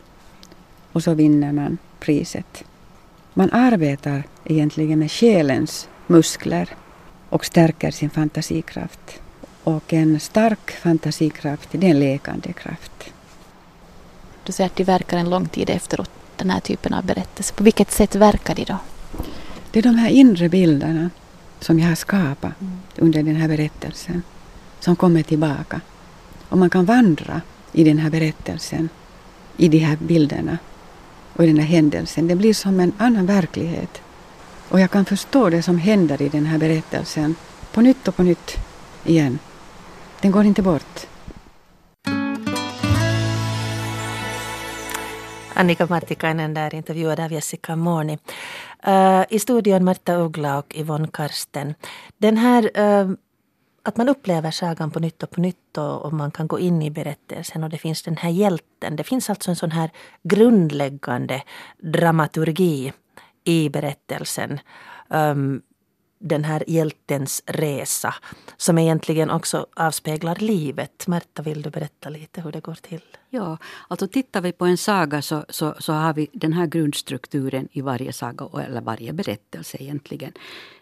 [0.93, 2.65] och så vinner man priset.
[3.35, 6.69] Man arbetar egentligen med själens muskler
[7.29, 9.21] och stärker sin fantasikraft.
[9.65, 13.13] Och en stark fantasikraft, det är en läkande kraft.
[14.45, 17.55] Du säger att de verkar en lång tid efteråt, den här typen av berättelser.
[17.55, 18.79] På vilket sätt verkar de då?
[19.71, 21.11] Det är de här inre bilderna
[21.61, 22.81] som jag har skapat mm.
[22.97, 24.23] under den här berättelsen
[24.81, 25.81] som kommer tillbaka.
[26.53, 27.41] Och man kan vandra
[27.73, 28.89] i den här berättelsen,
[29.57, 30.59] i de här bilderna
[31.33, 32.29] och i den här händelsen.
[32.29, 34.03] Det blir som en annan verklighet.
[34.69, 37.35] Och jag kan förstå det som händer i den här berättelsen
[37.73, 38.57] på nytt och på nytt
[39.05, 39.39] igen.
[40.21, 41.07] Den går inte bort.
[45.55, 48.19] Annika Martikainen där intervjuad av Jessica Morni.
[48.87, 51.75] Uh, eh, I studion Marta Uggla och Yvonne Karsten.
[52.19, 53.15] Den här uh,
[53.83, 56.83] att man upplever sagan på nytt och på nytt och, och, man kan gå in
[56.83, 58.97] i berättelsen och det finns den här hjälten.
[58.97, 59.91] Det finns alltså en sån här
[60.23, 61.43] grundläggande
[61.79, 62.93] dramaturgi
[63.45, 64.61] i berättelsen.
[65.09, 65.63] Um,
[66.19, 68.15] den här hjältens resa
[68.57, 71.07] som egentligen också avspeglar livet.
[71.07, 73.03] Märta, vill du berätta lite hur det går till?
[73.31, 77.69] Ja, alltså tittar vi på en saga så, så, så har vi den här grundstrukturen
[77.73, 80.33] i varje saga eller varje berättelse egentligen.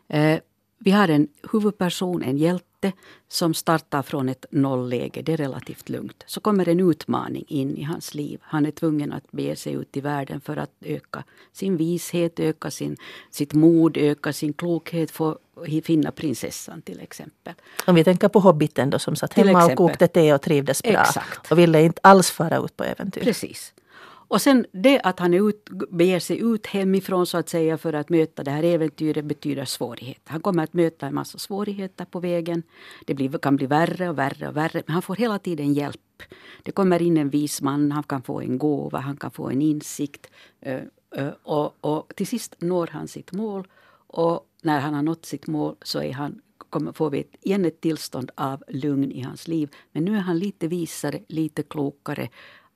[0.08, 0.38] Eh,
[0.84, 2.92] vi har en huvudperson, en hjälte,
[3.28, 5.22] som startar från ett nollläge.
[5.22, 6.24] Det är relativt lugnt.
[6.26, 8.40] Så kommer en utmaning in i hans liv.
[8.42, 12.70] Han är tvungen att bege sig ut i världen för att öka sin vishet, öka
[12.70, 12.96] sin,
[13.30, 15.38] sitt mod, öka sin klokhet, få
[15.84, 17.54] finna prinsessan till exempel.
[17.86, 21.02] Om vi tänker på hobbiten då som satt hemma och kokte te och trivdes bra.
[21.02, 21.52] Exakt.
[21.52, 23.20] Och ville inte alls fara ut på äventyr.
[23.20, 23.72] Precis.
[24.30, 27.92] Och sen det att han är ut, beger sig ut hemifrån så att säga för
[27.92, 30.20] att möta det här äventyret betyder svårighet.
[30.24, 32.62] Han kommer att möta en massa svårigheter på vägen.
[33.06, 34.82] Det blir, kan bli värre och värre och värre.
[34.86, 36.22] Men han får hela tiden hjälp.
[36.62, 39.62] Det kommer in en vis man, han kan få en gåva, han kan få en
[39.62, 40.26] insikt.
[40.60, 40.80] Eh,
[41.16, 43.68] eh, och, och till sist når han sitt mål.
[44.06, 46.40] Och när han har nått sitt mål så är han
[46.70, 49.74] kommer, får vi ett, igen ett tillstånd av lugn i hans liv.
[49.92, 52.28] Men nu är han lite visare, lite klokare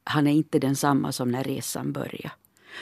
[0.05, 2.31] han är inte densamma som när resan började.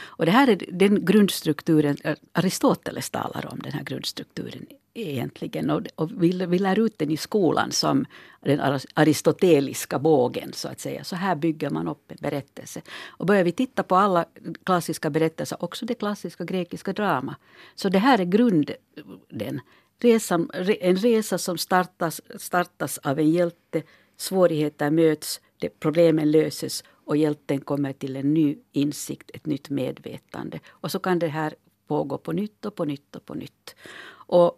[0.00, 5.70] Och det här är den grundstrukturen, eh, Aristoteles talar om den här grundstrukturen egentligen.
[5.70, 8.06] Och, och vi, vi lär ut den i skolan som
[8.40, 8.60] den
[8.94, 11.04] aristoteliska bågen så att säga.
[11.04, 12.82] Så här bygger man upp en berättelse.
[13.04, 14.24] Och börjar vi titta på alla
[14.64, 17.36] klassiska berättelser, också det klassiska grekiska drama.
[17.74, 19.60] Så det här är grunden.
[20.00, 23.82] Resan, en resa som startas, startas av en hjälte,
[24.16, 30.60] svårigheter möts, det, problemen löses och hjälten kommer till en ny insikt, ett nytt medvetande.
[30.68, 31.54] Och så kan det här
[31.86, 33.74] pågå på nytt och på nytt och på nytt.
[34.10, 34.52] Och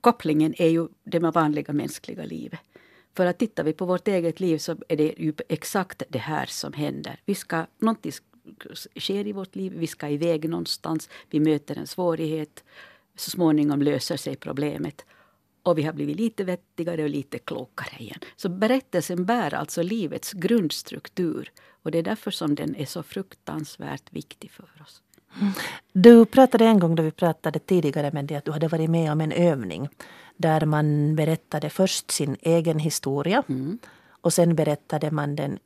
[0.00, 2.60] kopplingen är ju det med vanliga mänskliga livet.
[3.16, 6.46] För att tittar vi på vårt eget liv så är det ju exakt det här
[6.46, 7.20] som händer.
[7.24, 8.12] Vi ska, någonting
[8.98, 12.64] sker i vårt liv, vi ska iväg någonstans, vi möter en svårighet.
[13.16, 15.04] Så småningom löser sig problemet
[15.62, 18.18] och vi har blivit lite vettigare och lite klokare igen.
[18.36, 24.12] Så berättelsen bär alltså livets grundstruktur och det är därför som den är så fruktansvärt
[24.12, 25.02] viktig för oss.
[25.92, 29.12] Du pratade en gång då vi pratade tidigare med dig att du hade varit med
[29.12, 29.88] om en övning
[30.36, 33.78] där man berättade först sin egen historia mm.
[34.22, 35.58] Och sen berättade man den,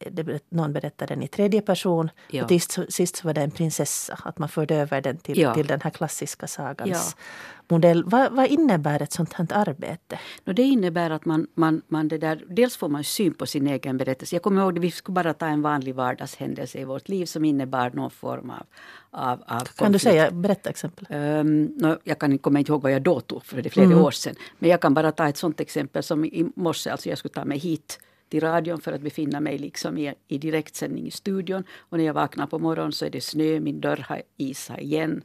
[0.49, 2.11] någon berättade den i tredje person.
[2.31, 2.42] Ja.
[2.42, 5.55] Och sist, sist var det en prinsessa, att man förde över den till, ja.
[5.55, 7.23] till den här klassiska sagans ja.
[7.69, 8.05] modell.
[8.05, 10.19] Vad, vad, innebär ett sånt här arbete?
[10.45, 13.66] No, det innebär att man, man, man det där, dels får man syn på sin
[13.66, 14.37] egen berättelse.
[14.37, 17.45] Jag kommer ihåg att vi skulle bara ta en vanlig vardagshändelse i vårt liv som
[17.45, 18.66] innebar någon form av,
[19.11, 21.07] av, av Kan du säga, berätta exempel?
[21.11, 23.99] Um, no, jag kan inte ihåg vad jag då tog, för det är flera mm.
[23.99, 24.35] år sedan.
[24.59, 27.45] Men jag kan bara ta ett sånt exempel som i morse, alltså jag skulle ta
[27.45, 31.65] mig hit till radion för att befinna mig liksom i, i direktsändning i studion.
[31.79, 35.23] Och när jag vaknar på morgonen så är det snö, min dörr har isat igen.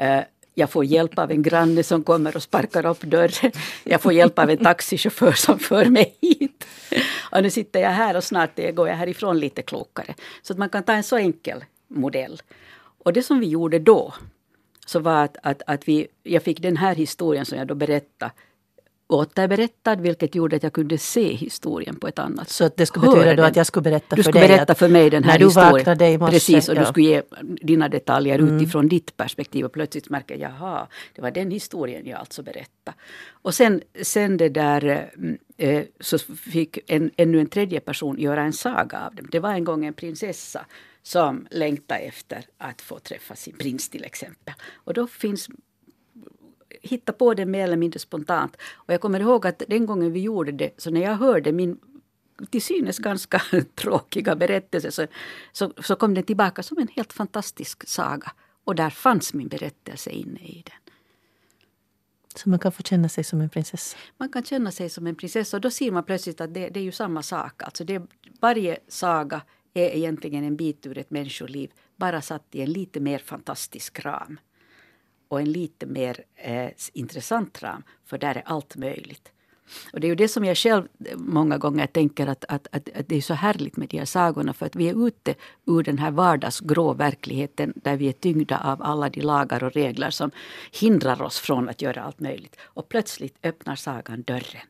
[0.00, 0.22] Uh,
[0.54, 3.52] Jag får hjälp av en granne som kommer och sparkar upp dörren.
[3.84, 6.66] Jag får hjälp av en taxichaufför som för mig hit.
[7.32, 10.14] Och nu sitter jag här och snart går jag härifrån lite klokare.
[10.42, 12.42] Så att man kan ta en så enkel modell.
[13.04, 14.14] Och det som vi gjorde då,
[14.86, 18.32] så var att, att, att vi, jag fick den här historien som jag då berättade
[19.10, 22.56] återberättad vilket gjorde att jag kunde se historien på ett annat sätt.
[22.56, 24.74] Så att det skulle betyda då att jag skulle berätta du för skulle dig berätta
[24.74, 26.02] för mig den här du historien.
[26.02, 26.80] i morse, Precis, och ja.
[26.80, 27.22] du skulle ge
[27.62, 28.56] dina detaljer Mm.
[28.56, 32.96] utifrån ditt perspektiv och plötsligt märker jag, jaha, det var den historien jag alltså berättade.
[33.42, 35.10] Och sen, sen det där
[35.56, 39.28] eh, så fick en, ännu en tredje person göra en saga av dem.
[39.30, 40.66] Det var en gång en prinsessa
[41.02, 44.54] som längtade efter att få träffa sin prins till exempel.
[44.74, 45.48] Och då finns
[46.82, 48.56] hitta på det mer eller mindre spontant.
[48.72, 51.78] Och jag kommer ihåg att den gången vi gjorde det, så när jag hörde min
[52.50, 53.42] till synes ganska
[53.74, 55.06] tråkiga berättelse så,
[55.52, 58.32] så, så kom den tillbaka som en helt fantastisk saga.
[58.64, 60.94] Och där fanns min berättelse inne i den.
[62.34, 63.96] Så man kan få känna sig som en prinsessa.
[64.16, 66.80] Man kan känna sig som en prinsessa och då ser man plötsligt att det, det
[66.80, 67.62] är ju samma sak.
[67.62, 68.02] Alltså det,
[68.40, 69.42] varje saga
[69.74, 74.40] är egentligen en bit ur ett människoliv bara satt i en lite mer fantastisk ram.
[75.30, 79.32] Och en lite mer eh, intressant ram, för där är allt möjligt.
[79.92, 82.88] Och det är ju det som jag själv eh, många gånger tänker att, att, att,
[82.94, 85.34] att det är så härligt med de här sagorna för att vi är ute
[85.66, 90.10] ur den här vardagsgrå verkligheten där vi är tyngda av alla de lagar och regler
[90.10, 90.30] som
[90.80, 92.56] hindrar oss från att göra allt möjligt.
[92.60, 94.66] Och plötsligt öppnar sagan dörren.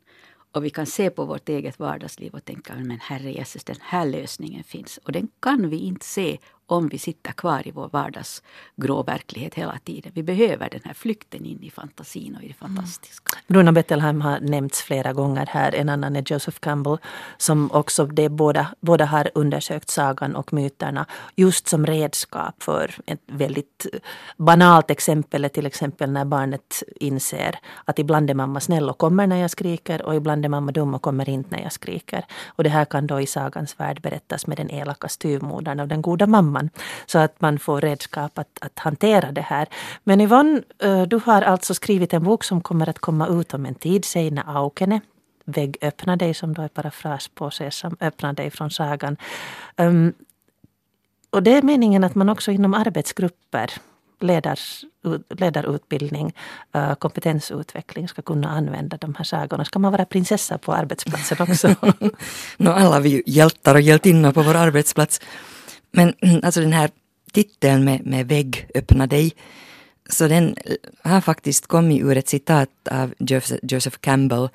[0.53, 4.07] Och vi kan se på vårt eget vardagsliv och tänka men herre Jesus, den här
[4.07, 4.99] lösningen finns.
[5.05, 6.39] Och den kan vi inte se
[6.71, 10.13] om vi sitter kvar i vår vardagsgrå verklighet hela tiden.
[10.15, 13.39] Vi behöver den här flykten in i fantasin och i det fantastiska.
[13.47, 15.75] Bruna Bettelheim har nämnts flera gånger här.
[15.75, 16.99] En annan är Joseph Campbell
[17.37, 21.07] som också det båda, båda har undersökt sagan och myterna
[21.37, 23.87] just som redskap för ett väldigt
[24.37, 29.27] banalt exempel är till exempel när barnet inser att ibland är mamma snäll och kommer
[29.27, 32.25] när jag skriker och ibland är mamma dum och kommer inte när jag skriker.
[32.47, 36.03] Och det här kan då i sagans värld berättas med den elaka styvmodern och den
[36.03, 36.60] goda mamman.
[37.07, 39.69] Så att man får redskap att, att hantera det här.
[40.05, 43.67] Men Yvonne, eh, du har alltså skrivit en bok som kommer att komma ut om
[43.67, 45.01] en tid, Seina Aukene.
[45.45, 49.17] Vägg öppna dig, som då är parafras på Sesam, öppna dig från sagan.
[49.77, 50.13] Um,
[51.31, 53.71] och det är meningen att man också inom arbetsgrupper
[54.21, 54.85] ledars,
[55.29, 56.35] ledarutbildning,
[56.75, 59.65] eh, kompetensutveckling ska kunna använda de här sagorna.
[59.65, 61.69] Ska man vara prinsessa på arbetsplatsen också?
[62.57, 65.21] no, alla vi hjältar och hjältinnor på vår arbetsplats.
[65.91, 66.91] Men alltså den här
[67.33, 69.33] titeln med, med vägg, öppna dig,
[70.09, 73.15] så den äh, har faktiskt kommit ur ett citat av
[73.63, 74.49] Joseph, Campbell,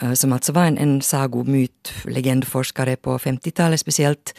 [0.00, 4.34] äh, som alltså var en, en sagomyt, legendforskare på 50-talet speciellt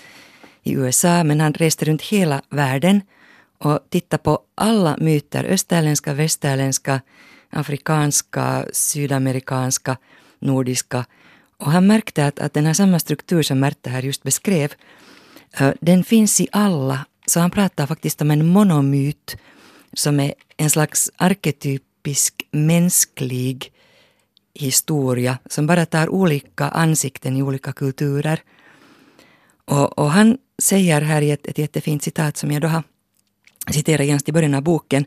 [0.63, 3.02] i USA, men han reste runt hela världen
[3.58, 7.02] och tittade på alla myter, österländska, västerländska,
[7.50, 9.98] afrikanska, sydamerikanska,
[10.39, 11.06] nordiska.
[11.58, 14.74] Och han märkte att, att den här samma struktur som Märta här just beskrev,
[15.81, 17.05] den finns i alla.
[17.25, 19.38] Så han pratar faktiskt om en monomyt
[19.93, 23.71] som är en slags arketypisk mänsklig
[24.53, 28.41] historia som bara tar olika ansikten i olika kulturer.
[29.65, 32.84] Och, och han säger här i ett, ett jättefint citat som jag då har
[33.71, 35.05] citerat genast i början av boken.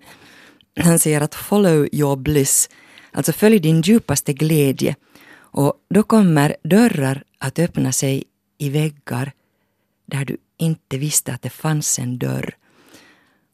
[0.80, 2.70] Han säger att follow your bliss,
[3.12, 4.96] alltså följ din djupaste glädje.
[5.30, 8.24] Och då kommer dörrar att öppna sig
[8.58, 9.32] i väggar
[10.08, 12.54] där du inte visste att det fanns en dörr.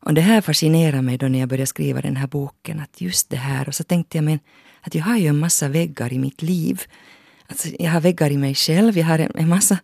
[0.03, 3.31] Och det här fascinerade mig då när jag började skriva den här boken, att just
[3.31, 4.39] det här, och så tänkte jag men
[4.81, 6.83] att jag har ju en massa väggar i mitt liv.
[7.47, 9.79] Alltså, jag har väggar i mig själv, jag har en, en massa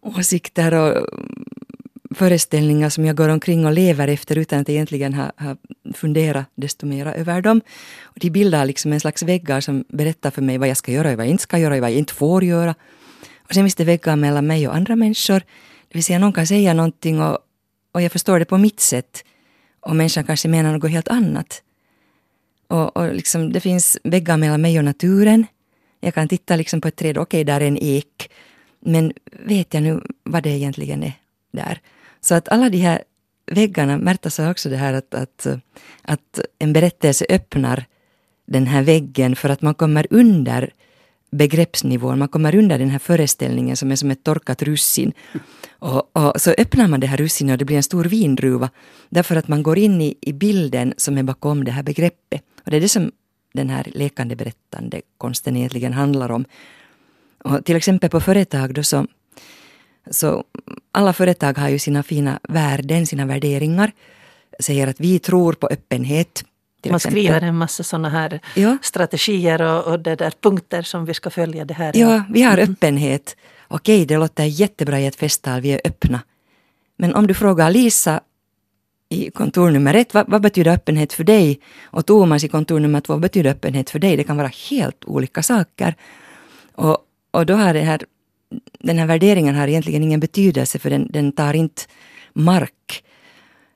[0.00, 1.06] åsikter och
[2.14, 5.56] föreställningar som jag går omkring och lever efter utan att egentligen ha, ha
[5.94, 7.60] funderat desto mera över dem.
[8.02, 11.10] Och de bildar liksom en slags väggar som berättar för mig vad jag ska göra
[11.10, 12.74] och vad jag inte ska göra och vad jag inte får göra.
[13.38, 15.42] Och sen finns det väggar mellan mig och andra människor.
[15.90, 17.38] Det vill säga någon kan säga någonting och,
[17.92, 19.24] och jag förstår det på mitt sätt
[19.80, 21.62] och människan kanske menar något helt annat.
[22.68, 25.46] Och, och liksom, det finns väggar mellan mig och naturen.
[26.00, 28.30] Jag kan titta liksom på ett träd, okej, där är en ek.
[28.80, 29.12] Men
[29.44, 31.12] vet jag nu vad det egentligen är
[31.52, 31.80] där?
[32.20, 33.02] Så att alla de här
[33.46, 35.46] väggarna, Märta sa också det här att, att,
[36.02, 37.84] att en berättelse öppnar
[38.46, 40.72] den här väggen för att man kommer under
[41.30, 45.12] begreppsnivån, man kommer under den här föreställningen som är som ett torkat russin.
[45.78, 48.70] Och, och, så öppnar man det här russinet och det blir en stor vindruva
[49.08, 52.42] därför att man går in i, i bilden som är bakom det här begreppet.
[52.64, 53.12] Och det är det som
[53.52, 56.44] den här lekande berättande konsten egentligen handlar om.
[57.44, 59.06] Och till exempel på företag då så,
[60.10, 60.44] så
[60.92, 63.92] alla företag har ju sina fina värden, sina värderingar.
[64.60, 66.44] Säger att vi tror på öppenhet
[66.88, 67.22] man exempel.
[67.22, 68.76] skriver en massa sådana här Ja.
[68.82, 71.64] strategier och, och det där punkter som vi ska följa.
[71.64, 73.36] Det här Ja, vi har öppenhet.
[73.68, 76.20] Okej, det låter jättebra i ett festtal, vi är öppna.
[76.96, 78.20] Men om du frågar Lisa
[79.08, 81.60] i kontor nummer ett, vad, vad betyder öppenhet för dig?
[81.82, 84.16] Och Thomas i kontor nummer två, vad betyder öppenhet för dig?
[84.16, 85.94] Det kan vara helt olika saker.
[86.74, 86.98] Och,
[87.30, 88.00] och då har det här,
[88.78, 91.82] den här värderingen har egentligen ingen betydelse för den, den tar inte
[92.32, 93.04] mark.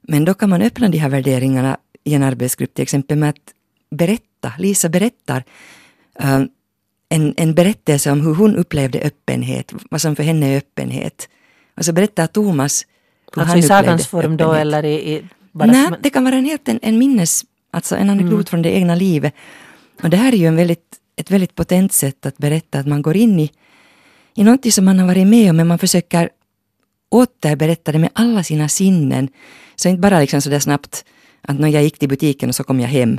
[0.02, 3.54] Men då kan man öppna de här värderingarna i en arbetsgrupp till exempel med att
[3.90, 4.52] berätta.
[4.58, 5.44] Lisa berättar
[6.20, 6.40] eh,
[7.08, 11.28] en, en berättelse om hur hon upplevde öppenhet, vad som för henne är öppenhet.
[11.76, 12.86] Och så berättar Thomas
[13.34, 15.14] hur Alltså han i sagans form då eller i...
[15.14, 18.70] i Nej, det kan vara en helt en, en minnes, alltså en anekdot från det
[18.70, 19.34] egna livet.
[20.02, 23.02] Och det här är ju en väldigt, ett väldigt potent sätt att berätta att man
[23.02, 23.50] går in i,
[24.34, 26.30] i någonting som man har varit med om men man försöker
[27.10, 29.28] återberätta det med alla sina sinnen.
[29.76, 31.04] Så inte bara liksom sådär snabbt
[31.44, 33.18] att när jag gick till butiken och så kom jag hem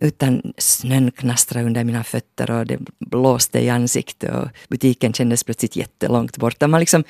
[0.00, 5.76] utan snön knastrade under mina fötter och det blåste i ansiktet och butiken kändes plötsligt
[5.76, 6.68] jättelångt borta.
[6.68, 7.04] Man, liksom,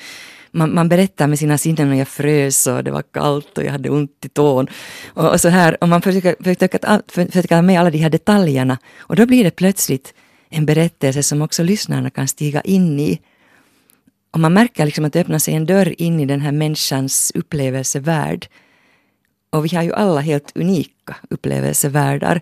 [0.51, 3.71] man, man berättar med sina sinnen och jag frös och det var kallt och jag
[3.71, 4.67] hade ont i tån.
[5.05, 8.77] Och, och så här, och man försöker, försöker, för- försöker med alla de här detaljerna
[8.97, 10.13] och då blir det plötsligt
[10.49, 13.19] en berättelse som också lyssnarna kan stiga in i.
[14.31, 17.31] Och man märker liksom att det öppnar sig en dörr in i den här människans
[17.35, 18.47] upplevelsevärld.
[19.53, 22.41] Och vi har ju alla helt unika upplevelsevärldar.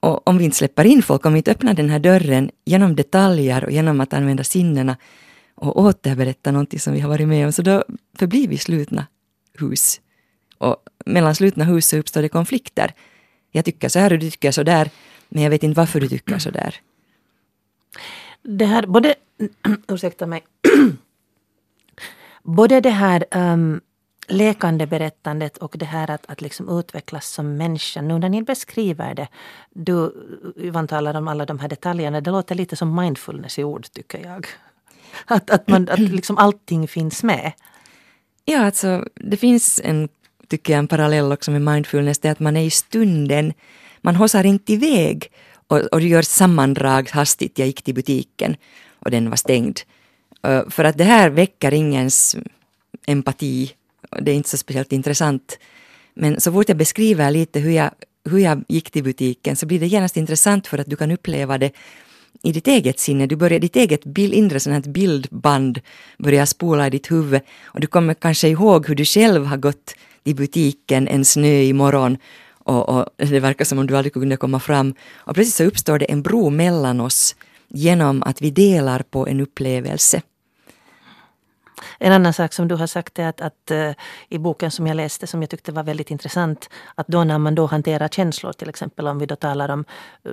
[0.00, 2.96] Och om vi inte släpper in folk, om vi inte öppnar den här dörren genom
[2.96, 4.96] detaljer och genom att använda sinnena
[5.54, 7.84] och återberätta någonting som vi har varit med om, så då
[8.18, 9.06] förblir vi slutna
[9.58, 10.00] hus.
[10.58, 12.94] Och mellan slutna hus så uppstår det konflikter.
[13.50, 14.90] Jag tycker så här och du tycker så där,
[15.28, 16.74] men jag vet inte varför du tycker så där.
[18.42, 19.14] det här, både,
[19.88, 20.44] ursäkta mig,
[22.42, 23.80] både det här um,
[24.28, 28.02] lekande berättandet och det här att, att liksom utvecklas som människa.
[28.02, 29.28] Nu när ni beskriver det,
[29.70, 30.12] du
[30.56, 34.18] Yvan talar om alla de här detaljerna, det låter lite som mindfulness i ord tycker
[34.24, 34.46] jag.
[35.24, 37.52] Att, att, man, att liksom allting finns med.
[38.44, 40.08] Ja, alltså det finns en,
[40.48, 43.52] tycker jag, en parallell också med mindfulness, det är att man är i stunden,
[44.00, 45.32] man hossar inte iväg
[45.66, 48.56] och, och gör sammandrag hastigt, jag gick till butiken
[48.98, 49.78] och den var stängd.
[50.68, 52.36] För att det här väcker ingens
[53.06, 53.72] empati,
[54.20, 55.58] det är inte så speciellt intressant.
[56.14, 57.90] Men så fort jag beskriver lite hur jag,
[58.30, 61.58] hur jag gick till butiken så blir det genast intressant för att du kan uppleva
[61.58, 61.72] det
[62.42, 63.26] i ditt eget sinne.
[63.26, 65.80] Du börjar, ditt eget bild, inre sånt här bildband
[66.18, 69.94] börjar spola i ditt huvud och du kommer kanske ihåg hur du själv har gått
[70.24, 72.16] i butiken en snöig morgon
[72.68, 74.94] och, och det verkar som om du aldrig kunde komma fram.
[75.16, 77.36] Och plötsligt så uppstår det en bro mellan oss
[77.68, 80.22] genom att vi delar på en upplevelse.
[81.98, 83.92] En annan sak som du har sagt är att, att uh,
[84.28, 87.54] i boken som jag läste som jag tyckte var väldigt intressant att då när man
[87.54, 89.84] då hanterar känslor till exempel om vi då talar om,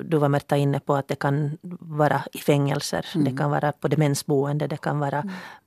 [0.03, 3.87] du var Märta inne på att det kan vara i fängelser, det kan vara på
[3.87, 5.23] demensboende, det kan vara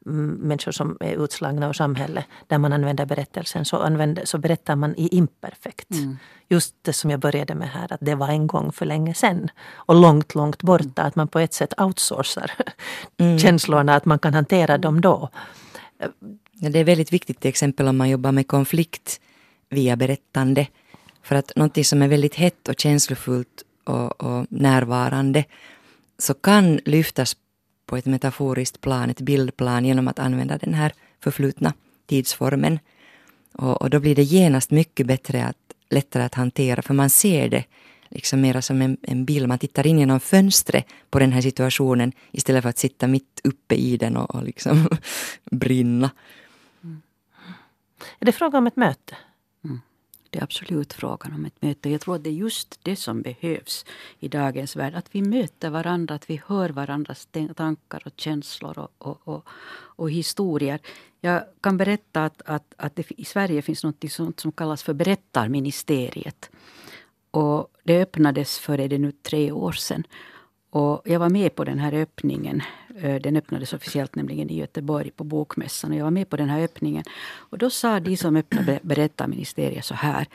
[0.06, 0.30] mm.
[0.30, 4.94] människor som är utslagna ur samhället där man använder berättelsen så, använder, så berättar man
[4.96, 5.88] i imperfekt.
[6.48, 9.50] Just det som jag började med här att det var en gång för länge sedan
[9.74, 12.52] och långt, långt borta att man på ett sätt outsourcar
[13.38, 15.28] känslorna, att man kan hantera dem då.
[16.52, 19.20] Det är väldigt viktigt till exempel om man jobbar med konflikt
[19.68, 20.66] via berättande.
[21.22, 25.44] För att någonting som är väldigt hett och känslofullt och, och närvarande
[26.18, 27.36] så kan lyftas
[27.86, 31.72] på ett metaforiskt plan, ett bildplan genom att använda den här förflutna
[32.06, 32.78] tidsformen.
[33.52, 35.56] Och, och då blir det genast mycket bättre att,
[35.90, 37.64] lättare att hantera för man ser det
[38.10, 39.48] liksom mera som en, en bild.
[39.48, 43.74] Man tittar in genom fönstret på den här situationen istället för att sitta mitt uppe
[43.74, 44.88] i den och, och liksom
[45.44, 46.10] brinna.
[48.18, 49.16] Är det fråga om ett möte?
[50.30, 51.90] Det är absolut frågan om ett möte.
[51.90, 53.84] Jag tror att det är just det som behövs
[54.18, 54.94] i dagens värld.
[54.94, 59.48] Att vi möter varandra, att vi hör varandras tankar och känslor och, och, och,
[59.96, 60.80] och historier.
[61.20, 66.50] Jag kan berätta att, att, att det i Sverige finns något som kallas för Berättarministeriet.
[67.30, 70.04] Och det öppnades för är det nu tre år sedan.
[70.70, 72.62] Och jag var med på den här öppningen.
[73.00, 75.90] Eh, den öppnades officiellt nämligen i Göteborg på Bokmässan.
[75.90, 77.04] Och jag var med på den här öppningen.
[77.34, 80.26] Och då sa de som öppnade Berättarministeriet så här.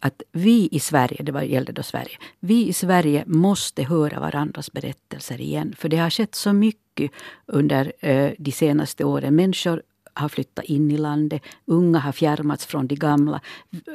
[0.00, 2.18] Att vi i Sverige, det var, gällde då Sverige.
[2.40, 5.74] Vi i Sverige måste höra varandras berättelser igen.
[5.78, 7.10] För det har skett så mycket
[7.46, 9.36] under eh, de senaste åren.
[9.36, 9.82] Människor
[10.16, 11.42] har flyttat in i landet.
[11.64, 13.40] Unga har fjärmats från de gamla.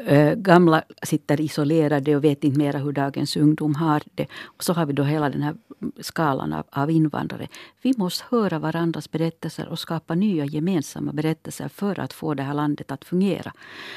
[0.06, 4.28] Äh, gamla sitter isolerade och vet inte mera hur dagens ungdom har det.
[4.44, 5.56] Och så har vi då hela den här
[6.00, 7.48] skalan av, av invandrare.
[7.82, 12.54] Vi måste höra varandras berättelser och skapa nya gemensamma berättelser för att få det här
[12.54, 13.54] landet att fungera.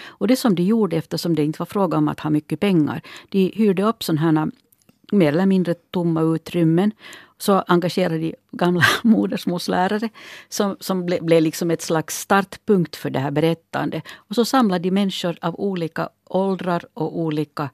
[0.07, 3.01] Och det som de gjorde, eftersom det inte var fråga om att ha mycket pengar,
[3.29, 4.51] de hyrde upp sådana här
[5.13, 6.93] mer eller mindre tomma utrymmen.
[7.39, 10.09] Så engagerade de gamla modersmålslärare
[10.49, 14.03] som, som blev, ble liksom ett slags startpunkt för det här berättandet.
[14.15, 17.71] Och så samlade de människor av olika åldrar och olika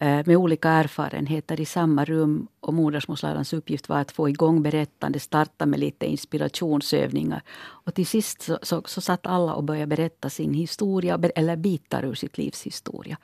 [0.00, 2.46] eh, med olika erfarenheter i samma rum.
[2.60, 7.42] Och modersmålslärarens uppgift var att få igång berättande, starta med lite inspirationsövningar.
[7.56, 12.04] Och till sist så, så, så satt alla och började berätta sin historia, eller bitar
[12.04, 13.16] ur sitt livs historia.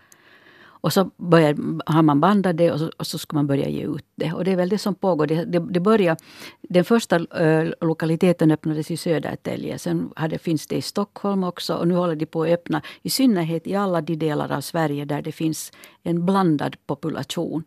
[0.81, 1.57] Och så börjar,
[1.87, 4.33] har man bandat det och så, och så ska man börja ge ut det.
[4.33, 5.27] Och det är väl det som pågår.
[5.27, 6.17] Det, det, det börjar,
[6.63, 9.79] den första ö, lokaliteten öppnades i Södertälje.
[9.79, 11.75] Sen hade, finns det i Stockholm också.
[11.75, 15.05] Och nu håller de på att öppna i synnerhet i alla de delar av Sverige
[15.05, 15.73] där det finns
[16.03, 17.65] en blandad population.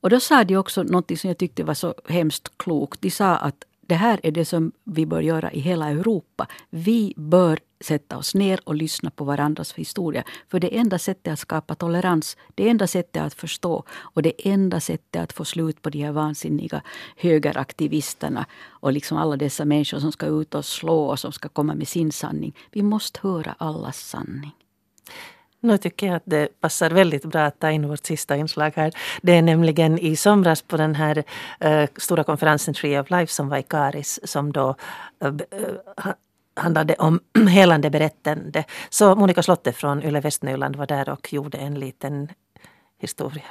[0.00, 3.00] Och då sa de också något som jag tyckte var så hemskt klokt.
[3.00, 6.46] De sa att det här är det som vi bör göra i hela Europa.
[6.70, 10.24] Vi bör sätta oss ner och lyssna på varandras historia.
[10.48, 14.80] För det enda sättet att skapa tolerans, det enda sättet att förstå och det enda
[14.80, 16.82] sättet att få slut på de här vansinniga
[17.16, 21.74] högeraktivisterna och liksom alla dessa människor som ska ut och slå och som ska komma
[21.74, 22.56] med sin sanning.
[22.70, 24.63] Vi måste höra allas sanning.
[25.64, 28.92] Nu tycker jag att det passar väldigt bra att ta in vårt sista inslag här.
[29.22, 31.24] Det är nämligen i somras på den här
[31.64, 34.76] uh, stora konferensen Tree of Life som var i Karis som då
[35.24, 35.32] uh,
[36.56, 38.64] handlade om helande berättande.
[38.90, 42.28] Så Monica Slotte från Yle Västnyland var där och gjorde en liten
[43.00, 43.44] historia.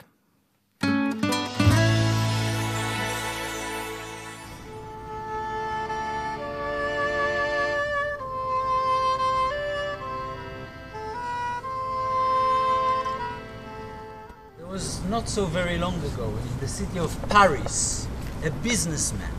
[15.14, 18.08] Not so very long ago in the city of Paris,
[18.44, 19.30] a businessman.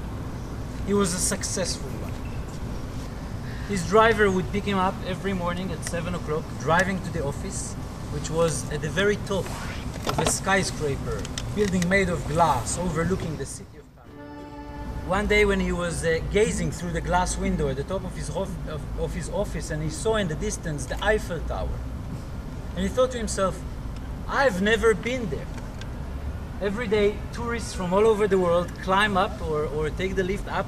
[0.86, 2.12] He was a successful one.
[3.68, 7.74] His driver would pick him up every morning at 7 o'clock, driving to the office,
[8.12, 9.46] which was at the very top
[10.06, 11.20] of a skyscraper,
[11.56, 15.08] building made of glass overlooking the city of Paris.
[15.08, 18.14] One day, when he was uh, gazing through the glass window at the top of
[18.14, 18.48] his, of,
[19.00, 21.80] of his office, and he saw in the distance the Eiffel Tower,
[22.76, 23.60] and he thought to himself,
[24.28, 25.48] I've never been there.
[26.62, 30.46] Every day, tourists from all over the world climb up or, or take the lift
[30.46, 30.66] up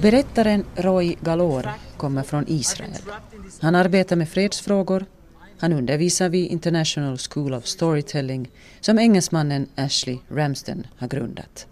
[0.00, 2.90] Berättaren Roy Galore kommer från Israel.
[3.60, 5.04] Han arbetar med fredsfrågor.
[5.58, 8.50] Han undervisar vid International School of Storytelling
[8.80, 11.66] som engelsmannen Ashley Ramsden har grundat.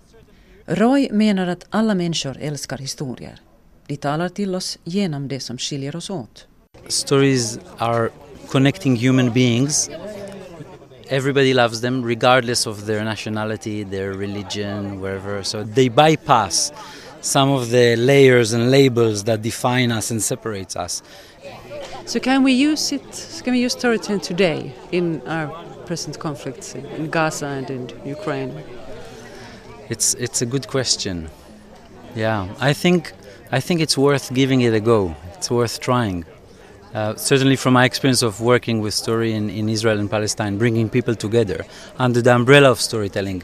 [0.66, 3.40] Roy menar att alla människor älskar historier.
[3.86, 6.46] De talar till oss genom det som skiljer oss åt.
[6.88, 8.08] Stories are
[8.48, 9.90] connecting human beings
[11.08, 15.42] everybody loves them regardless of their nationality, their religion, wherever.
[15.42, 16.72] So they bypass
[17.20, 21.02] some of the layers and labels that define us and separates us.
[22.06, 23.40] So can we use it?
[23.42, 25.48] Can we use storytelling today in our
[25.86, 28.62] present conflicts in Gaza and in Ukraine?
[29.88, 31.30] It's it's a good question.
[32.14, 33.12] Yeah, I think
[33.50, 35.14] I think it's worth giving it a go.
[35.34, 36.24] It's worth trying.
[36.94, 40.88] Uh, certainly from my experience of working with story in, in Israel and Palestine, bringing
[40.88, 41.66] people together
[41.98, 43.42] under the umbrella of storytelling,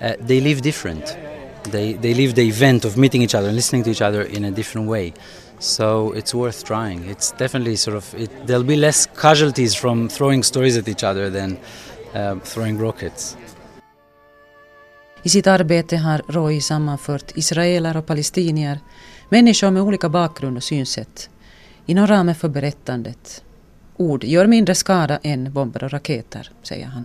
[0.00, 1.16] uh, they live different.
[1.64, 4.44] They, they live the event of meeting each other and listening to each other in
[4.44, 5.12] a different way.
[5.58, 7.08] So it's worth trying.
[7.10, 11.30] It's definitely sort of, it, there'll be less casualties from throwing stories at each other
[11.30, 11.58] than
[12.14, 13.36] uh, throwing rockets.
[15.22, 18.80] I sitt arbete har Roy sammanfört israeler och palestinier,
[19.28, 21.30] människor med olika bakgrund och synsätt
[21.88, 23.44] inom ramen för berättandet.
[23.96, 27.04] Ord gör mindre skada än bomber och raketer, säger han.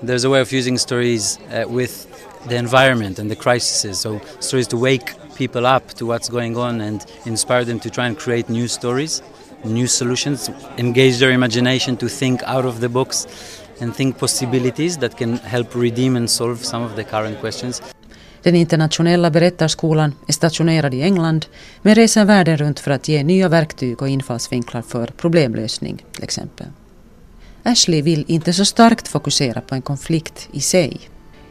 [0.00, 2.06] There's a way of using stories uh, with
[2.48, 4.00] the environment and the crises.
[4.00, 5.04] So stories to wake
[5.38, 9.22] people up to what's going on and inspire them to try and create new stories,
[9.64, 13.26] new solutions, engage their imagination to think out of the box
[13.80, 17.82] and think possibilities that can help redeem and solve some of the current questions.
[18.42, 21.46] Den internationella berättarskolan är stationerad i England
[21.82, 26.66] men reser världen runt för att ge nya verktyg och infallsvinklar för problemlösning till exempel.
[27.62, 31.00] Ashley vill inte så starkt fokusera på en konflikt i sig.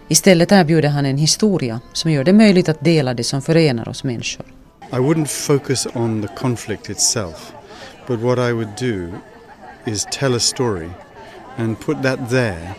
[0.07, 4.03] Istället erbjuder han en historia som gör det möjligt att dela det som förenar oss
[4.03, 4.45] människor.
[4.91, 7.51] I wouldn't focus on the conflict itself,
[8.07, 9.11] but what I would do
[9.85, 10.89] is tell a story
[11.57, 12.75] and put that there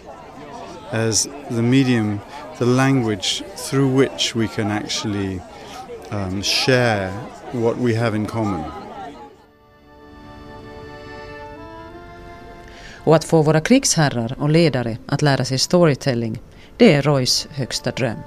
[0.93, 2.21] as the medium
[2.59, 5.41] the language through which we can actually
[6.11, 7.11] um, share
[7.53, 8.63] what we have in common.
[13.05, 16.41] Och att få våra krigsherrar och ledare att lära sig storytelling,
[16.77, 18.19] det är Roys högsta dröm.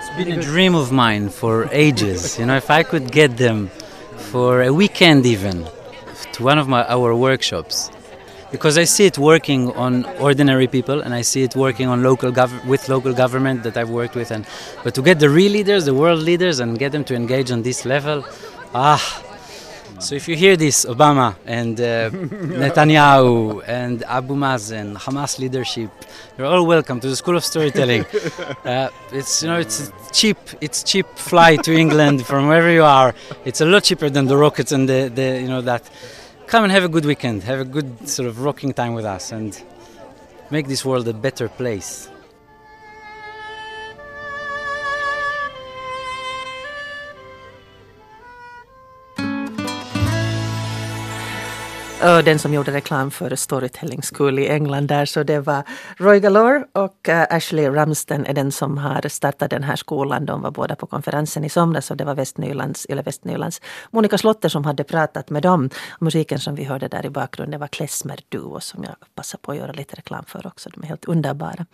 [0.00, 2.38] It's been a dream of mine for ages.
[2.38, 3.68] You know, if I could get them
[4.18, 5.64] for a weekend even
[6.32, 7.90] to one of my our workshops,
[8.50, 12.30] because I see it working on ordinary people and I see it working on local
[12.32, 14.46] gov- with local government that I've worked with, and
[14.84, 17.62] but to get the real leaders, the world leaders, and get them to engage on
[17.62, 18.24] this level,
[18.74, 19.22] ah.
[19.98, 22.10] So if you hear this, Obama and uh,
[22.62, 25.90] Netanyahu and Abu Mazen, Hamas leadership,
[26.36, 28.04] you're all welcome to the School of Storytelling.
[28.66, 30.38] Uh, it's you know it's cheap.
[30.60, 33.14] It's cheap flight to England from wherever you are.
[33.44, 35.82] It's a lot cheaper than the rockets and the, the you know that.
[36.46, 37.42] Come and have a good weekend.
[37.42, 39.60] Have a good sort of rocking time with us and
[40.48, 42.08] make this world a better place.
[52.00, 55.62] Den som gjorde reklam för Storytelling School i England där så det var
[55.96, 60.26] Roy Galore och uh, Ashley Ramsden är den som har startat den här skolan.
[60.26, 64.48] De var båda på konferensen i somras och det var Västnylands, eller Västnylands Monica Slotter
[64.48, 65.70] som hade pratat med dem.
[66.00, 69.58] Musiken som vi hörde där i bakgrunden var Klezmer Duo som jag passar på att
[69.58, 70.70] göra lite reklam för också.
[70.70, 71.66] De är helt underbara.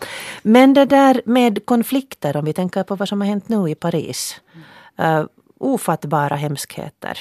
[0.42, 3.74] Men det där med konflikter, om vi tänker på vad som har hänt nu i
[3.74, 4.40] Paris.
[5.00, 5.24] Uh,
[5.58, 7.18] ofattbara hemskheter.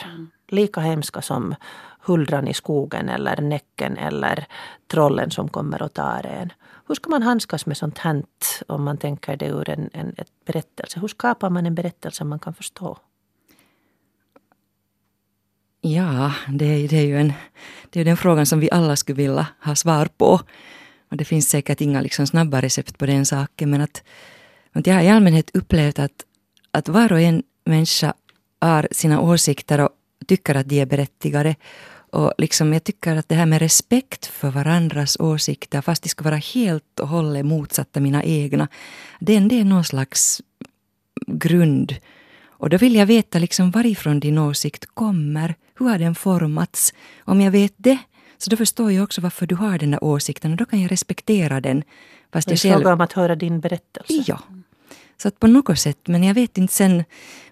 [0.47, 1.55] Lika hemska som
[2.01, 4.45] huldran i skogen eller Näcken eller
[4.87, 6.53] trollen som kommer och tar en.
[6.87, 8.23] Hur ska man handskas med sånt här
[8.67, 10.99] om man tänker det ur en, en ett berättelse?
[10.99, 12.97] Hur skapar man en berättelse man kan förstå?
[15.81, 17.33] Ja, det är, det är ju en,
[17.89, 20.39] det är den frågan som vi alla skulle vilja ha svar på.
[21.11, 24.03] Och det finns säkert inga liksom snabba recept på den saken men att,
[24.71, 26.25] att jag har i allmänhet upplevt att,
[26.71, 28.13] att var och en människa
[28.61, 29.89] har sina åsikter och
[30.27, 31.55] tycker att de är berättigade.
[32.11, 36.23] Och liksom jag tycker att det här med respekt för varandras åsikter, fast de ska
[36.23, 38.67] vara helt och hållet motsatta mina egna,
[39.19, 40.41] det, det är någon slags
[41.27, 41.95] grund.
[42.47, 45.55] Och då vill jag veta liksom varifrån din åsikt kommer.
[45.79, 46.93] Hur har den formats?
[47.19, 47.97] Om jag vet det,
[48.37, 50.91] så då förstår jag också varför du har den där åsikten och då kan jag
[50.91, 51.83] respektera den.
[52.33, 52.73] Fast det är själv...
[52.73, 54.23] fråga om att höra din berättelse.
[54.27, 54.39] Ja.
[55.21, 57.03] Så att på något sätt, men jag vet inte sen,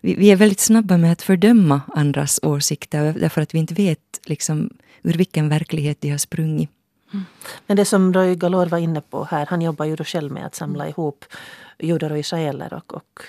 [0.02, 4.20] vi, vi, är väldigt snabba med att fördöma andras åsikter därför att vi inte vet
[4.26, 4.70] liksom
[5.04, 6.70] ur vilken verklighet de har sprungit.
[7.14, 7.26] Mm.
[7.68, 10.46] Men det som Roy Galor var inne på här, han jobbar ju då själv med
[10.46, 10.90] att samla mm.
[10.90, 11.26] ihop
[11.80, 13.22] judar och israeler och, och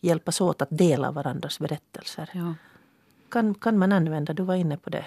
[0.00, 2.30] hjälpas åt att dela varandras berättelser.
[2.32, 2.54] Ja.
[3.28, 5.04] Kan, kan man använda, du var inne på det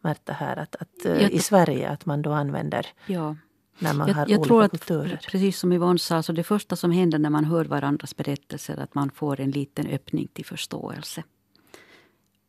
[0.00, 3.36] Märta här, att, att ja, i Sverige att man då använder ja
[3.78, 5.20] när man jag, har jag olika tror att, kulturer.
[5.30, 8.94] Precis som Yvonne sa, så det första som händer när man hör varandras berättelser att
[8.94, 11.24] man får en liten öppning till förståelse.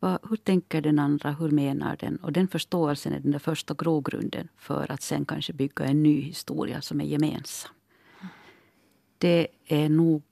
[0.00, 1.32] Vad, hur tänker den andra?
[1.32, 2.16] Hur menar den?
[2.16, 6.20] Och den förståelsen är den där första grogrunden för att sen kanske bygga en ny
[6.20, 7.72] historia som är gemensam.
[9.18, 10.22] Det är nog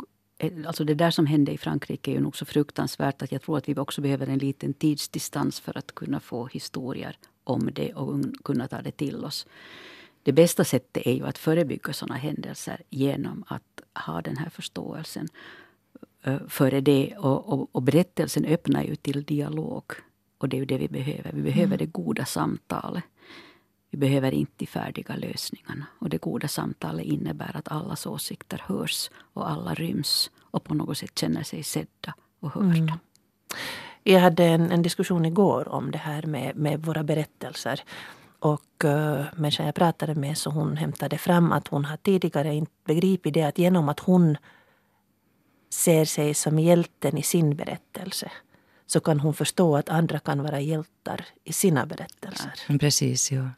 [0.67, 3.59] Alltså det där som hände i Frankrike är ju nog så fruktansvärt att jag tror
[3.59, 8.21] att vi också behöver en liten tidsdistans för att kunna få historier om det och
[8.45, 9.47] kunna ta det till oss
[10.27, 15.29] det bästa sättet är ju att förebygga sådana händelser genom att ha den här förståelsen
[16.23, 17.15] eh, före det.
[17.19, 19.85] Och, och, och, berättelsen öppnar ju till dialog.
[20.39, 21.33] Och det är ju det vi behöver.
[21.33, 21.79] Vi behöver mm.
[21.79, 23.05] det goda samtalet.
[23.91, 25.87] Vi behöver inte de färdiga lösningarna.
[25.99, 30.99] Och det goda samtalet innebär att allas åsikter hörs och alla ryms och på något
[30.99, 32.77] sätt känner sig sedda och hörda.
[32.77, 32.99] Mm.
[34.03, 37.81] Jag hade en, en, diskussion igår om det här med, med våra berättelser.
[38.39, 42.55] Och eh, uh, människan jag pratade med så hon hämtade fram att hon har tidigare
[42.55, 44.37] inte begripit det att genom att hon
[45.71, 48.31] ser sig som hjälten i sin berättelse
[48.87, 52.53] så kan hon förstå att andra kan vara hjältar i sina berättelser.
[52.69, 53.51] Ja, precis, ja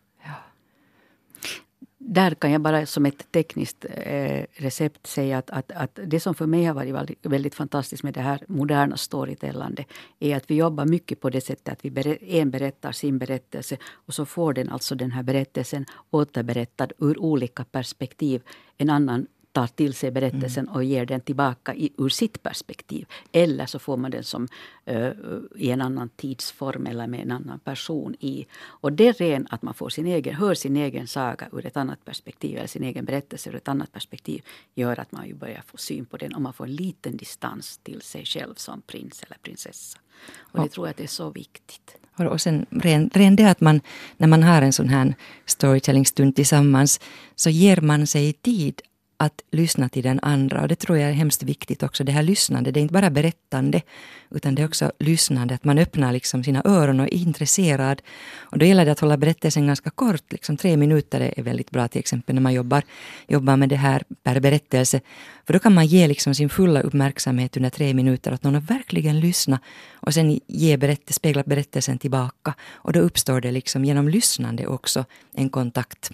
[2.11, 6.35] där kan jag bara som ett tekniskt eh, recept säga att, att, att, det som
[6.35, 9.85] för mig har varit väldigt, väldigt fantastiskt med det här moderna storytellande
[10.19, 13.77] är att vi jobbar mycket på det sättet att vi ber, en berättar sin berättelse
[14.07, 18.43] och så får den alltså den här berättelsen återberättad ur olika perspektiv.
[18.79, 19.27] En annan
[19.59, 20.75] tar till sig berättelsen mm.
[20.75, 23.07] och ger den tillbaka i, ur sitt perspektiv.
[23.33, 24.49] Eller så får man den som
[24.91, 25.11] uh,
[25.57, 28.47] i en annan tidsform eller med en annan person i.
[28.83, 32.05] Och det ren att man får sin egen, hör sin egen saga ur ett annat
[32.05, 34.43] perspektiv eller sin egen berättelse ur ett annat perspektiv
[34.75, 37.79] gör att man ju börjar få syn på den och man får en liten distans
[37.83, 39.99] till sig själv som prins eller prinsessa.
[40.39, 41.97] Och det tror jag att det är så viktigt.
[42.17, 43.81] Och sen ren, ren det att man,
[44.17, 45.15] när man har en sån här
[45.47, 47.01] storytelling-stund tillsammans,
[47.35, 48.83] så ger man sig tid
[49.21, 52.05] att lyssna till den andra och det tror jag är hemskt viktigt också.
[52.05, 53.83] Det här lyssnandet, det är inte bara berättande
[54.31, 58.03] utan det är också lyssnande, att man öppnar liksom sina öron och är intresserad.
[58.37, 61.89] Och då gäller det att hålla berättelsen ganska kort, liksom tre minuter är väldigt bra
[61.89, 62.83] till exempel när man jobbar,
[63.29, 65.01] jobbar med det här per berättelse.
[65.47, 68.71] För då kan man ge liksom sin fulla uppmärksamhet under tre minuter åt någon och
[68.71, 69.61] verkligen lyssna
[69.95, 72.55] och sen ge berätt, spegla berättelsen tillbaka.
[72.73, 75.05] Och då uppstår det liksom genom lyssnande också
[75.35, 76.11] en kontakt.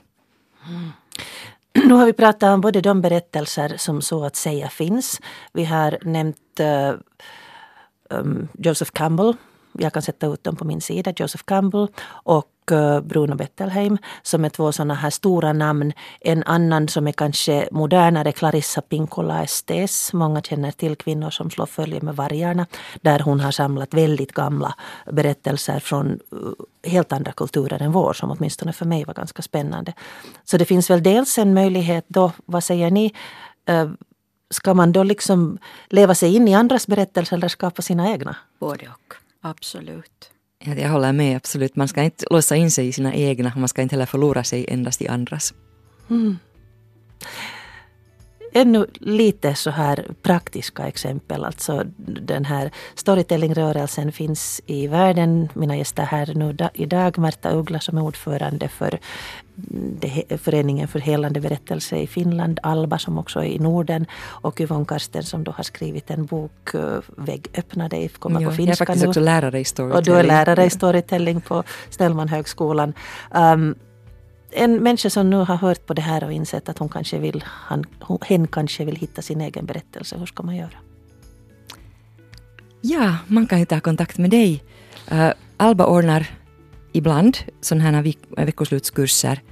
[0.69, 0.91] Mm.
[1.85, 5.21] Nu har vi pratat om både de berättelser som så att säga finns.
[5.53, 7.01] Vi har nämnt uh,
[8.11, 9.37] um, Joseph Campbell.
[9.73, 11.13] Jag kan sätta ut dem på min sida.
[11.17, 15.93] Joseph Campbell och Eh, Bruno Bettelheim som är två sådana här stora namn.
[16.21, 20.13] En annan som är kanske modernare, Clarissa Pinkola Estes.
[20.13, 22.67] Många känner till kvinnor som slår följe med vargarna.
[23.01, 24.75] Där hon har samlat väldigt gamla
[25.13, 29.93] berättelser från eh, helt andra kulturer än vår som åtminstone för mig var ganska spännande.
[30.45, 33.15] Så det finns väl dels en möjlighet då, vad säger ni?
[33.69, 33.91] Eh,
[34.51, 35.59] ska man då liksom
[35.89, 38.37] leva sig in i andras berättelser eller skapa sina egna?
[38.59, 40.34] Både och, absolut.
[40.65, 41.77] Jag håller med, absolut.
[41.77, 44.67] Man ska inte låsa in sig i sina egna, man ska inte heller förlora sig
[44.69, 45.55] endast i andras.
[46.11, 46.39] Mm.
[48.57, 51.45] Ännu lite så här praktiska exempel.
[51.45, 55.49] Alltså den här storytellingrörelsen finns i världen.
[55.55, 58.99] Mina gäster här nu idag, Märta Uggla som är ordförande för
[60.39, 65.23] Föreningen för helande berättelse i Finland, Alba som också är i Norden och Yvonne Karsten
[65.23, 68.81] som då har skrivit en bok eh, Vägg öppna dig, kommer ja, på finska Jag
[68.81, 69.09] är faktiskt nu.
[69.09, 69.99] också lärare i storytelling.
[69.99, 72.93] Och du är lärare i storytelling på Snellmanhögskolan.
[73.35, 73.75] Um,
[74.51, 77.45] en människa som nu har hört på det här och insett att hon kanske vill,
[77.47, 77.85] han,
[78.21, 80.79] hen kanske vill hitta sin egen berättelse, hur ska man göra?
[82.81, 84.63] Ja, man kan ju ta kontakt med dig.
[85.13, 86.27] Uh, Alba ordnar
[86.95, 88.15] ibland sådana här
[88.45, 89.43] veckoslutskurser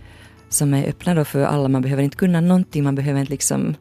[0.49, 1.69] som är öppna då för alla.
[1.69, 3.75] Man behöver inte kunna någonting, man behöver inte liksom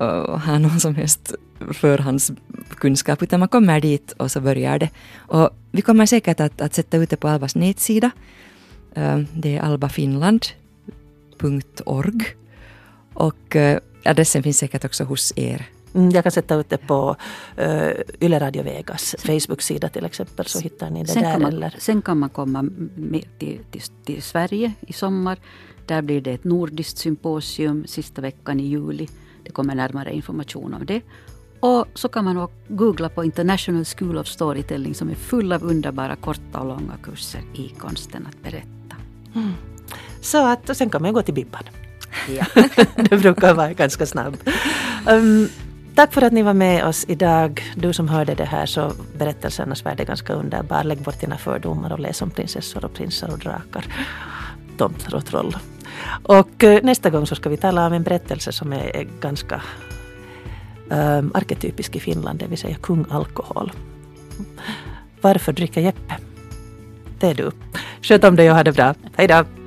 [0.00, 1.34] uh, ha någon som helst
[1.72, 4.90] förhandskunskap, utan man kommer dit och så börjar det.
[5.16, 8.10] Och vi kommer säkert att, att sätta ut det på Albas nätsida.
[8.98, 12.26] Uh, det är albafinland.org
[13.14, 15.66] och uh, adressen finns säkert också hos er
[15.96, 17.16] jag kan sätta ut det på
[17.58, 17.90] uh,
[18.20, 21.32] Yle Radio Vegas Facebook-sida till exempel så hittar ni det sen där.
[21.32, 21.74] Kan man, eller?
[21.78, 22.64] Sen kan man komma
[23.38, 25.38] till, till, till Sverige i sommar.
[25.86, 29.08] Där blir det ett nordiskt symposium sista veckan i juli.
[29.44, 31.02] Det kommer närmare information om det.
[31.60, 36.16] Och så kan man googla på International School of Storytelling som är full av underbara
[36.16, 38.96] korta och långa kurser i konsten att berätta.
[39.34, 39.52] Mm.
[40.20, 41.62] Så att, och sen kan man gå till Bibban.
[42.28, 42.44] Ja.
[43.10, 44.48] det brukar vara ganska snabbt.
[45.10, 45.48] Um,
[45.96, 47.62] Tack för att ni var med oss idag.
[47.76, 50.84] Du som hörde det här så berättelsernas värld är ganska underbar.
[50.84, 53.84] Lägg bort dina fördomar och läs om prinsessor och prinsar och drakar.
[54.76, 55.56] Tomtar och troll.
[56.22, 59.62] Och eh, nästa gång så ska vi tala om en berättelse som är ganska
[60.90, 63.72] um, arketypisk i Finland, det vill säga kung alkohol.
[65.20, 66.14] Varför dricka Jeppe?
[67.18, 67.50] Det är du.
[68.02, 68.94] Sköt om dig och ha det bra.
[69.16, 69.65] Hej då!